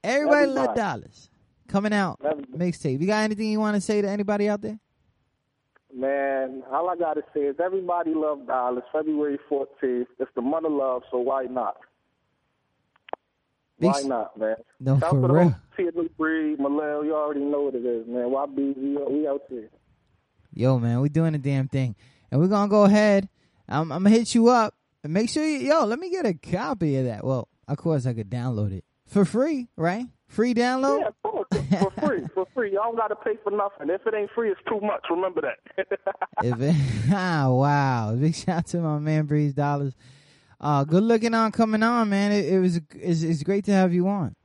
Everybody, 0.04 0.44
Everybody. 0.44 0.68
loves 0.68 0.80
dollars. 0.80 1.30
Coming 1.68 1.94
out 1.94 2.20
mixtape. 2.56 3.02
You 3.02 3.08
got 3.08 3.24
anything 3.24 3.52
you 3.52 3.60
want 3.60 3.76
to 3.76 3.82
say 3.82 4.02
to 4.02 4.10
anybody 4.10 4.48
out 4.48 4.62
there? 4.62 4.80
Man, 5.94 6.64
all 6.72 6.90
I 6.90 6.96
gotta 6.96 7.24
say 7.34 7.42
is 7.42 7.56
everybody 7.64 8.14
love 8.14 8.46
dollars. 8.48 8.84
February 8.94 9.40
14th. 9.50 10.06
It's 10.20 10.32
the 10.36 10.42
month 10.42 10.66
of 10.66 10.72
love, 10.72 11.04
so 11.12 11.18
why 11.18 11.44
not? 11.46 11.78
Why 13.80 14.02
not, 14.02 14.38
man? 14.38 14.56
No, 14.80 15.00
Shout 15.00 15.12
for 15.12 15.32
real. 15.32 15.56
Theodore 15.76 16.06
Breed, 16.18 16.58
Malel, 16.58 17.06
you 17.06 17.16
already 17.16 17.42
know 17.42 17.62
what 17.64 17.76
it 17.76 17.86
is, 17.86 18.08
man. 18.08 18.32
Why 18.32 18.46
be 18.48 18.74
we 18.76 19.28
out 19.28 19.42
there. 19.50 19.70
Yo, 20.54 20.80
man, 20.80 21.02
we 21.02 21.10
doing 21.10 21.34
the 21.34 21.38
damn 21.38 21.68
thing. 21.68 21.96
And 22.32 22.42
we're 22.42 22.48
going 22.48 22.68
to 22.68 22.72
go 22.72 22.86
ahead. 22.86 23.30
I'm, 23.70 23.92
I'm 23.92 24.02
going 24.04 24.14
to 24.14 24.20
hit 24.20 24.34
you 24.34 24.48
up. 24.48 24.74
And 25.04 25.14
make 25.14 25.30
sure 25.30 25.46
you, 25.46 25.60
yo, 25.60 25.86
let 25.86 26.00
me 26.00 26.10
get 26.10 26.26
a 26.26 26.34
copy 26.34 26.98
of 26.98 27.06
that. 27.06 27.24
Well, 27.24 27.48
of 27.68 27.78
course, 27.78 28.06
I 28.06 28.14
could 28.14 28.30
download 28.30 28.72
it 28.72 28.84
for 29.06 29.26
free, 29.26 29.68
right? 29.76 30.06
Free 30.28 30.54
download? 30.54 31.00
Yeah, 31.00 31.10
for, 31.22 31.46
for 31.80 32.08
free, 32.08 32.28
for 32.34 32.48
free. 32.54 32.74
Y'all 32.74 32.96
got 32.96 33.08
to 33.08 33.16
pay 33.16 33.38
for 33.44 33.52
nothing. 33.52 33.90
If 33.90 34.06
it 34.06 34.14
ain't 34.14 34.30
free, 34.36 34.52
it's 34.52 34.60
too 34.68 34.80
much. 34.82 35.06
Remember 35.10 35.42
that. 35.42 35.88
if 36.44 36.60
it, 36.60 36.76
ah, 37.14 37.50
wow. 37.50 38.16
Big 38.16 38.36
shout 38.36 38.58
out 38.58 38.68
to 38.68 38.78
my 38.80 39.00
man, 39.00 39.26
Breeze 39.26 39.54
Dollars. 39.54 39.94
Uh, 40.60 40.84
good 40.84 41.04
looking 41.04 41.34
on 41.34 41.52
coming 41.52 41.84
on, 41.84 42.10
man. 42.10 42.32
It, 42.32 42.46
it 42.54 42.60
was 42.60 42.82
it's, 42.96 43.22
it's 43.22 43.44
great 43.44 43.66
to 43.66 43.72
have 43.72 43.94
you 43.94 44.08
on. 44.08 44.36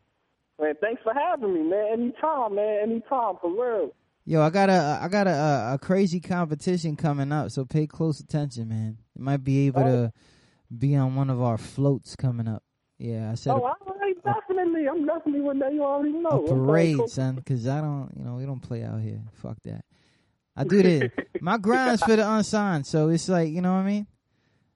Man, 0.61 0.75
thanks 0.81 1.03
for 1.03 1.13
having 1.15 1.55
me, 1.55 1.63
man. 1.63 1.89
Anytime, 1.93 2.55
man. 2.55 2.81
Anytime, 2.83 3.35
for 3.41 3.51
real. 3.51 3.93
Yo, 4.25 4.41
I 4.41 4.51
got 4.51 4.71
a 4.71 5.01
I 5.03 5.09
got 5.09 5.27
a, 5.27 5.73
a 5.75 5.79
crazy 5.81 6.21
competition 6.21 6.95
coming 6.95 7.33
up, 7.33 7.51
so 7.51 7.65
pay 7.65 7.89
close 7.89 8.21
attention, 8.21 8.69
man. 8.69 8.99
You 9.17 9.25
might 9.25 9.43
be 9.43 9.67
able 9.67 9.81
oh. 9.81 9.85
to 9.85 10.13
be 10.79 10.97
on 10.97 11.14
one 11.14 11.31
of 11.31 11.41
our 11.41 11.59
floats 11.59 12.17
coming 12.17 12.49
up. 12.49 12.62
Yeah, 12.99 13.31
I 13.33 13.35
said. 13.35 13.52
Oh, 13.52 13.67
a, 13.67 14.14
definitely. 14.25 14.88
I'm 14.88 15.07
definitely 15.07 15.41
with 15.41 15.59
that. 15.61 15.73
You 15.73 15.85
already 15.85 16.12
know. 16.12 16.45
A 16.47 16.49
parade, 16.49 16.97
cool. 16.97 17.09
son, 17.09 17.37
because 17.37 17.67
I 17.67 17.81
don't, 17.81 18.11
you 18.17 18.25
know, 18.25 18.35
we 18.35 18.47
don't 18.47 18.61
play 18.61 18.85
out 18.85 19.00
here. 19.00 19.21
Fuck 19.35 19.59
that. 19.64 19.85
I 20.57 20.64
do 20.64 20.83
this. 20.83 21.11
My 21.41 21.57
grind's 21.59 22.02
for 22.02 22.14
the 22.14 22.31
unsigned, 22.31 22.87
so 22.87 23.09
it's 23.09 23.29
like, 23.29 23.50
you 23.50 23.61
know 23.61 23.73
what 23.73 23.81
I 23.81 23.85
mean? 23.85 24.07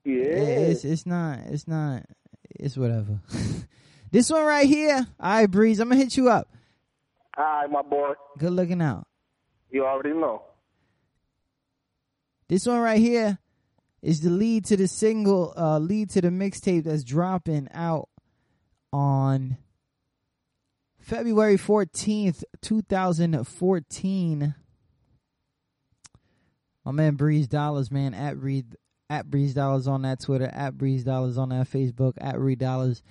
Yeah. 0.03 0.23
It's 0.23 0.85
it's 0.85 1.05
not 1.05 1.39
it's 1.47 1.67
not 1.67 2.03
it's 2.49 2.77
whatever. 2.77 3.19
this 4.11 4.29
one 4.29 4.45
right 4.45 4.67
here, 4.67 5.05
all 5.19 5.31
right, 5.31 5.51
Breeze. 5.51 5.79
I'm 5.79 5.89
gonna 5.89 6.01
hit 6.01 6.17
you 6.17 6.29
up. 6.29 6.47
All 7.37 7.43
right, 7.43 7.69
my 7.69 7.81
boy. 7.81 8.13
Good 8.37 8.53
looking 8.53 8.81
out. 8.81 9.05
You 9.69 9.85
already 9.85 10.13
know. 10.13 10.43
This 12.47 12.65
one 12.65 12.79
right 12.79 12.99
here 12.99 13.37
is 14.07 14.21
the 14.21 14.29
lead 14.29 14.63
to 14.63 14.77
the 14.77 14.87
single, 14.87 15.53
uh, 15.57 15.77
lead 15.79 16.09
to 16.09 16.21
the 16.21 16.29
mixtape 16.29 16.85
that's 16.85 17.03
dropping 17.03 17.67
out 17.73 18.07
on 18.93 19.57
February 20.97 21.57
14th, 21.57 22.45
2014. 22.61 24.55
My 26.85 26.91
man 26.93 27.15
Breeze 27.15 27.49
Dollars, 27.49 27.91
man, 27.91 28.13
at 28.13 28.37
Reed 28.37 28.77
at 29.09 29.29
Breeze 29.29 29.53
Dollars 29.53 29.89
on 29.89 30.03
that 30.03 30.21
Twitter, 30.21 30.49
at 30.53 30.77
Breeze 30.77 31.03
Dollars 31.03 31.37
on 31.37 31.49
that 31.49 31.69
Facebook, 31.69 32.13
at 32.21 32.37
Breeze 32.37 32.59
Dollars 32.59 33.03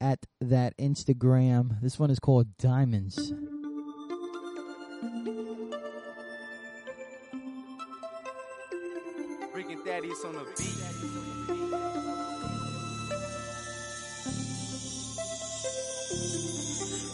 at 0.00 0.26
that 0.40 0.76
Instagram. 0.78 1.80
This 1.80 1.96
one 1.96 2.10
is 2.10 2.18
called 2.18 2.58
Diamonds. 2.58 3.32
Thaddeus 10.04 10.24
on 10.24 10.34
the 10.34 10.40
beat. 10.58 10.78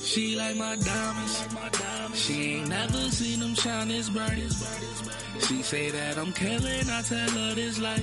She 0.04 0.36
like 0.36 0.56
my 0.56 0.76
diamonds. 0.76 1.44
She 2.14 2.54
ain't 2.54 2.68
never 2.68 3.10
seen 3.10 3.40
them 3.40 3.54
shine 3.54 3.88
this 3.88 4.08
bright. 4.08 4.38
She 5.46 5.62
say 5.62 5.90
that 5.90 6.18
I'm 6.18 6.32
killing, 6.32 6.90
I 6.90 7.02
tell 7.02 7.30
her 7.30 7.54
this 7.54 7.78
life. 7.78 8.02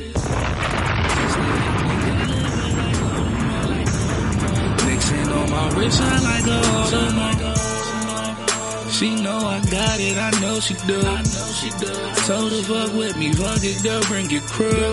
Mixing 4.86 5.30
on 5.34 5.50
my 5.50 5.70
wrist, 5.76 6.02
I 6.02 6.20
like 6.20 6.48
a 6.48 6.60
auto. 6.78 7.67
She 8.98 9.14
know 9.14 9.38
I 9.38 9.60
got 9.70 10.00
it, 10.00 10.18
I 10.18 10.32
know 10.42 10.60
she 10.60 10.74
do. 10.88 11.00
I 11.00 11.22
know 11.22 11.52
she 11.54 11.70
do. 11.70 11.94
Told 12.26 12.52
her 12.52 12.64
fuck 12.64 12.98
with 12.98 13.16
me, 13.16 13.32
fuck 13.32 13.60
it, 13.62 13.84
girl, 13.84 14.02
bring 14.06 14.28
your 14.32 14.42
crew. 14.42 14.92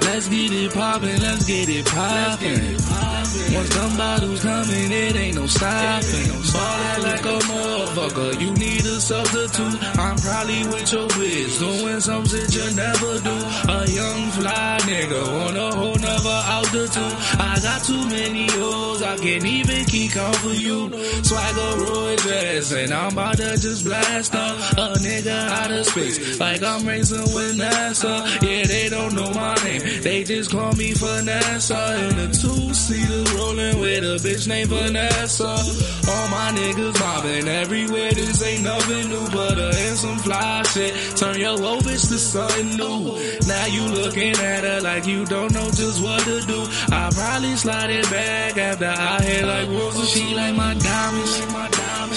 Let's 0.00 0.28
get 0.28 0.50
it 0.50 0.72
poppin', 0.72 1.20
let's 1.20 1.44
get 1.44 1.68
it 1.68 1.84
poppin'. 1.84 3.21
Once 3.54 3.74
them 3.74 3.96
bottles 3.96 4.42
coming, 4.42 4.92
it 4.92 5.16
ain't 5.16 5.36
no 5.36 5.46
stopping. 5.46 6.28
Ballin' 6.52 7.02
like 7.02 7.24
a 7.24 7.38
motherfucker, 7.48 8.40
you 8.40 8.50
need 8.54 8.80
a 8.80 9.00
substitute. 9.00 9.78
I'm 9.98 10.16
probably 10.16 10.62
with 10.72 10.92
your 10.92 11.08
bitch, 11.08 11.58
doing 11.58 12.00
something 12.00 12.46
you 12.50 12.74
never 12.74 13.20
do. 13.20 13.36
A 13.68 13.86
young 13.90 14.30
fly 14.32 14.78
nigga 14.82 15.22
on 15.46 15.56
a 15.56 15.74
whole 15.74 15.94
nother 15.94 16.40
altitude. 16.56 17.16
I 17.38 17.58
got 17.62 17.84
too 17.84 18.04
many 18.08 18.46
hoes, 18.50 19.02
I 19.02 19.16
can't 19.16 19.44
even 19.44 19.84
keep 19.84 20.12
count 20.12 20.36
for 20.36 20.50
you. 20.50 20.90
Swagger 21.22 21.84
Roy 21.84 22.16
dress, 22.16 22.72
and 22.72 22.92
I'm 22.92 23.12
about 23.12 23.36
to 23.36 23.52
just 23.56 23.84
blast 23.84 24.34
up 24.34 24.56
a 24.72 24.98
nigga 24.98 25.48
out 25.48 25.70
of 25.70 25.86
space, 25.86 26.40
like 26.40 26.62
I'm 26.62 26.86
racing 26.86 27.34
with 27.34 27.58
NASA. 27.58 28.42
Yeah, 28.42 28.64
they 28.64 28.88
don't 28.88 29.14
know 29.14 29.30
my 29.30 29.54
name, 29.64 30.02
they 30.02 30.24
just 30.24 30.50
call 30.50 30.72
me 30.72 30.92
Vanessa 30.94 32.08
in 32.08 32.18
a 32.18 32.32
two-seater 32.32 33.41
rolling 33.42 33.80
with 33.80 34.04
a 34.04 34.16
bitch 34.26 34.46
named 34.46 34.70
Vanessa. 34.70 35.46
All 35.46 36.28
my 36.28 36.48
niggas 36.54 36.98
mobbing 37.00 37.48
everywhere. 37.48 38.12
This 38.12 38.42
ain't 38.42 38.62
nothing 38.62 39.08
new, 39.08 39.26
but 39.30 39.58
a 39.58 39.74
handsome 39.74 40.18
fly 40.18 40.62
shit. 40.72 40.92
Turn 41.16 41.38
your 41.38 41.56
old 41.62 41.84
bitch 41.84 42.08
to 42.08 42.18
something 42.18 42.76
new. 42.76 42.98
Now 43.46 43.66
you 43.66 43.84
looking 44.00 44.36
at 44.36 44.64
her 44.64 44.80
like 44.80 45.06
you 45.06 45.24
don't 45.24 45.52
know 45.52 45.68
just 45.70 46.02
what 46.02 46.20
to 46.24 46.40
do. 46.52 46.60
I 46.92 47.10
probably 47.14 47.56
slide 47.56 47.90
it 47.90 48.08
back 48.10 48.56
after 48.56 48.92
I 49.10 49.22
hit 49.22 49.44
like 49.44 49.68
wolves. 49.68 50.08
She 50.10 50.34
like 50.34 50.54
my 50.54 50.74
diamonds. 50.74 51.34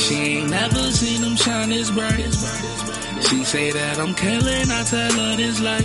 She 0.04 0.16
ain't 0.16 0.50
never 0.50 0.84
seen 0.92 1.22
them 1.22 1.36
shine 1.36 1.70
this 1.70 1.90
bright. 1.92 2.34
She 3.28 3.44
say 3.44 3.72
that 3.72 3.98
I'm 3.98 4.14
killing, 4.14 4.68
I 4.70 4.84
tell 4.84 5.12
her 5.12 5.36
this 5.38 5.62
life. 5.62 5.84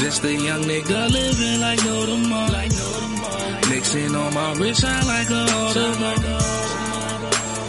Just 0.00 0.24
a 0.24 0.32
young 0.32 0.62
nigga 0.62 1.10
living 1.10 1.60
like 1.60 1.84
no 1.84 2.06
tomorrow. 2.06 3.03
Mixing 3.70 4.14
on 4.14 4.34
my 4.34 4.52
wrist, 4.54 4.82
shine 4.82 5.06
like 5.06 5.30
a 5.30 5.42
auto. 5.44 5.92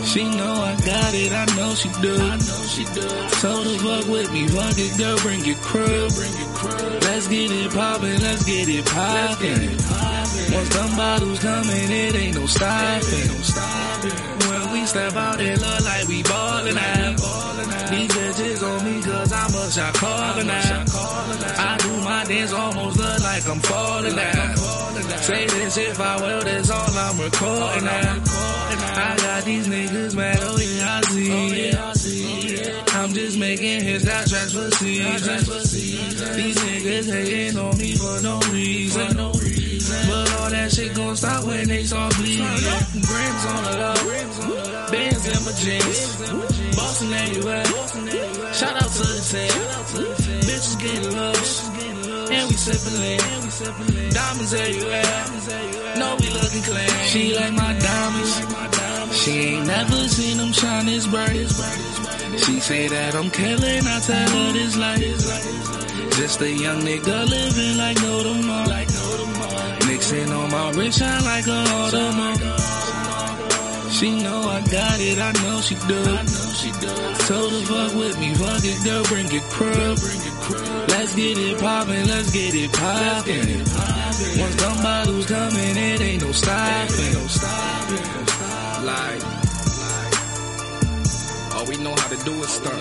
She 0.05 0.23
know 0.23 0.53
I 0.53 0.75
got 0.85 1.13
it, 1.13 1.31
I 1.33 1.45
know 1.57 1.73
she 1.73 1.89
do. 2.01 2.15
I 2.15 2.37
know 2.37 2.63
she 2.67 2.85
do. 2.93 3.01
Told 3.41 3.65
her 3.65 3.77
fuck 3.79 4.07
with 4.07 4.31
me, 4.31 4.47
fuck 4.47 4.77
it, 4.77 4.97
girl, 4.97 5.17
bring 5.19 5.43
your 5.43 5.57
crew. 5.57 6.07
Let's 7.01 7.27
get 7.27 7.51
it 7.51 7.71
poppin', 7.71 8.21
let's 8.21 8.43
get 8.45 8.69
it 8.69 8.85
poppin'. 8.85 9.69
Once 10.53 10.69
them 10.69 10.95
bottles 10.95 11.39
coming, 11.39 11.91
it 11.91 12.15
ain't 12.15 12.35
no 12.35 12.45
stopping. 12.45 13.29
When 14.47 14.71
we 14.71 14.85
step 14.85 15.15
out, 15.15 15.41
it 15.41 15.59
look 15.59 15.83
like 15.85 16.07
we 16.07 16.23
ballin' 16.23 16.77
out. 16.77 17.24
These 17.91 18.11
bitches 18.11 18.63
on 18.63 18.85
me 18.85 19.01
cause 19.01 19.31
I'm 19.31 19.53
a 19.53 19.71
shot 19.71 19.93
calling 19.95 20.49
out. 20.49 20.89
I 21.59 21.77
do 21.77 21.91
my 22.01 22.23
dance 22.25 22.53
almost 22.53 22.97
look 22.97 23.19
like 23.21 23.47
I'm 23.47 23.59
falling 23.59 24.19
out. 24.19 24.57
Say 25.21 25.47
this 25.47 25.77
if 25.77 25.99
I 25.99 26.21
will, 26.21 26.41
that's 26.43 26.69
all 26.69 26.89
I'm 26.89 27.19
recording 27.19 27.85
now. 27.85 28.23
I 28.97 29.15
got 29.17 29.43
these 29.43 29.67
niggas 29.67 30.15
mad, 30.15 30.39
oh 30.41 30.57
yeah, 30.57 30.97
I 30.97 31.01
see. 31.01 31.73
Oh, 31.75 31.91
I'm 32.95 33.13
just 33.13 33.37
making 33.37 33.81
hits, 33.81 34.05
got 34.05 34.27
tracks 34.27 34.53
for 34.53 34.71
season. 34.71 36.35
These 36.35 36.57
niggas 36.57 37.11
hating 37.11 37.57
on 37.57 37.77
me 37.77 37.95
for 37.95 38.21
no 38.23 38.39
reason. 38.51 39.17
But 40.07 40.31
all 40.39 40.49
that 40.49 40.71
shit 40.71 40.93
gon' 40.95 41.15
stop 41.15 41.43
when 41.45 41.67
they 41.67 41.83
start 41.83 42.15
bleeding. 42.17 42.45
Grams 42.45 43.45
on 43.45 43.63
the 43.63 43.77
low, 43.77 43.93
bands 43.93 43.93
in 43.93 43.93
my 43.93 43.94
jeans. 45.65 46.75
Boston 46.77 47.13
anywhere. 47.13 47.65
Shout 48.53 48.75
out 48.81 48.91
to 48.97 49.03
the 49.13 49.21
team. 49.31 49.53
Bitches 50.45 50.79
getting 50.79 51.15
lost 51.17 51.75
and 52.31 52.49
we 52.49 52.55
sippin' 52.55 52.97
lean. 53.01 54.11
Diamonds 54.11 54.53
everywhere, 54.53 55.97
know 55.99 56.15
we 56.19 56.27
looking 56.29 56.63
clean. 56.69 56.89
She 57.11 57.35
like 57.35 57.53
my 57.53 57.73
diamonds, 57.79 58.33
she 59.19 59.31
ain't 59.31 59.67
never 59.67 60.07
seen 60.07 60.37
them 60.37 60.51
shine 60.53 60.85
this 60.85 61.07
bright. 61.07 61.35
She 62.43 62.59
say 62.59 62.87
that 62.87 63.15
I'm 63.15 63.29
killing, 63.31 63.83
I 63.87 63.99
tell 63.99 64.29
her 64.29 64.51
this 64.53 64.77
life. 64.77 65.01
Just 66.19 66.41
a 66.41 66.51
young 66.51 66.81
nigga 66.81 67.17
living 67.29 67.77
like 67.77 67.97
no 68.01 68.23
tomorrow. 68.23 68.85
Mixing 69.87 70.31
on 70.31 70.51
my 70.51 70.71
wrist, 70.71 70.99
shine 70.99 71.23
like 71.23 71.47
a 71.47 71.59
auto. 71.79 72.64
She 73.95 74.11
know 74.11 74.41
I 74.41 74.59
got 74.59 74.99
it, 74.99 75.17
I 75.19 75.31
know 75.41 75.61
she 75.61 75.75
do. 75.87 75.95
I 75.95 76.21
know 76.27 76.51
she 76.51 76.69
does. 76.83 77.27
Told 77.29 77.53
her 77.53 77.61
fuck 77.63 77.95
with 77.95 78.19
me, 78.19 78.33
fuck 78.35 78.59
it, 78.59 78.83
girl, 78.83 79.03
bring 79.05 79.31
it 79.31 79.43
crew. 79.55 79.95
Let's 80.91 81.15
get 81.15 81.37
it 81.37 81.57
poppin', 81.61 82.05
let's 82.05 82.29
get 82.29 82.53
it 82.53 82.73
poppin'. 82.73 83.63
Once 84.35 84.55
them 84.59 84.83
bottles 84.83 85.25
coming, 85.27 85.77
it 85.77 86.01
ain't 86.01 86.21
no 86.23 86.31
stopping. 86.33 87.15
Like, 88.83 89.23
all 91.55 91.65
we 91.65 91.77
know 91.77 91.95
how 91.95 92.09
to 92.09 92.17
do 92.25 92.33
is 92.43 92.49
stunt. 92.49 92.75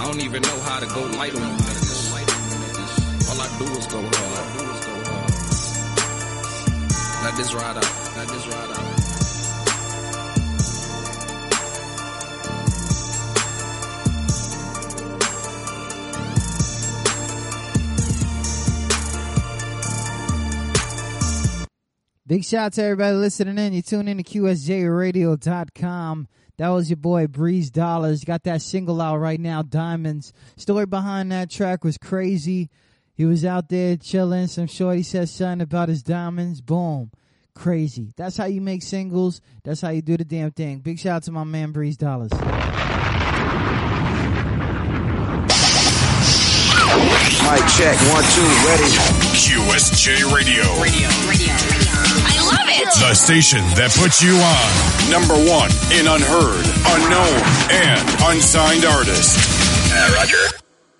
I 0.00 0.04
don't 0.06 0.22
even 0.22 0.40
know 0.40 0.60
how 0.64 0.80
to 0.80 0.86
go 0.86 1.02
light 1.20 1.34
on 1.36 1.42
All 3.28 3.36
I 3.36 3.48
do 3.58 3.64
is 3.76 3.86
go 3.86 4.00
hard. 4.00 4.62
Now 7.22 7.36
this 7.36 7.52
ride 7.52 7.76
out. 7.76 8.11
Big 22.24 22.44
shout 22.44 22.66
out 22.66 22.72
to 22.74 22.84
everybody 22.84 23.16
listening 23.16 23.58
in. 23.58 23.72
You 23.72 23.82
tune 23.82 24.06
in 24.06 24.18
to 24.18 24.22
QSJRadio.com. 24.22 26.28
That 26.56 26.68
was 26.68 26.88
your 26.88 26.98
boy 26.98 27.26
Breeze 27.26 27.68
Dollars. 27.70 28.22
Got 28.22 28.44
that 28.44 28.62
single 28.62 29.00
out 29.00 29.16
right 29.16 29.40
now, 29.40 29.62
Diamonds. 29.62 30.32
Story 30.56 30.86
behind 30.86 31.32
that 31.32 31.50
track 31.50 31.82
was 31.82 31.98
crazy. 31.98 32.70
He 33.14 33.24
was 33.24 33.44
out 33.44 33.68
there 33.68 33.96
chilling. 33.96 34.46
Some 34.46 34.68
shorty 34.68 35.02
said 35.02 35.30
something 35.30 35.62
about 35.62 35.88
his 35.88 36.04
diamonds. 36.04 36.60
Boom. 36.60 37.10
Crazy. 37.54 38.12
That's 38.16 38.36
how 38.36 38.44
you 38.44 38.60
make 38.60 38.84
singles. 38.84 39.40
That's 39.64 39.80
how 39.80 39.90
you 39.90 40.00
do 40.00 40.16
the 40.16 40.24
damn 40.24 40.52
thing. 40.52 40.78
Big 40.78 41.00
shout 41.00 41.16
out 41.16 41.22
to 41.24 41.32
my 41.32 41.42
man 41.42 41.72
Breeze 41.72 41.96
Dollars. 41.96 42.30
Mic 47.42 47.66
check, 47.76 47.98
one, 48.12 48.22
two, 48.30 48.46
ready. 48.68 48.84
QSJ 49.34 50.32
Radio. 50.32 50.62
Radio. 50.80 51.08
Radio. 51.28 51.71
I 52.72 52.84
love 52.84 52.88
it. 52.88 53.08
The 53.08 53.14
station 53.14 53.60
that 53.76 53.92
puts 53.92 54.22
you 54.22 54.32
on. 54.32 54.70
Number 55.12 55.34
one 55.50 55.70
in 55.92 56.08
unheard, 56.08 56.64
unknown, 56.88 57.38
and 57.68 58.04
unsigned 58.32 58.84
artists. 58.84 59.36
Uh, 59.92 60.14
Roger. 60.16 60.71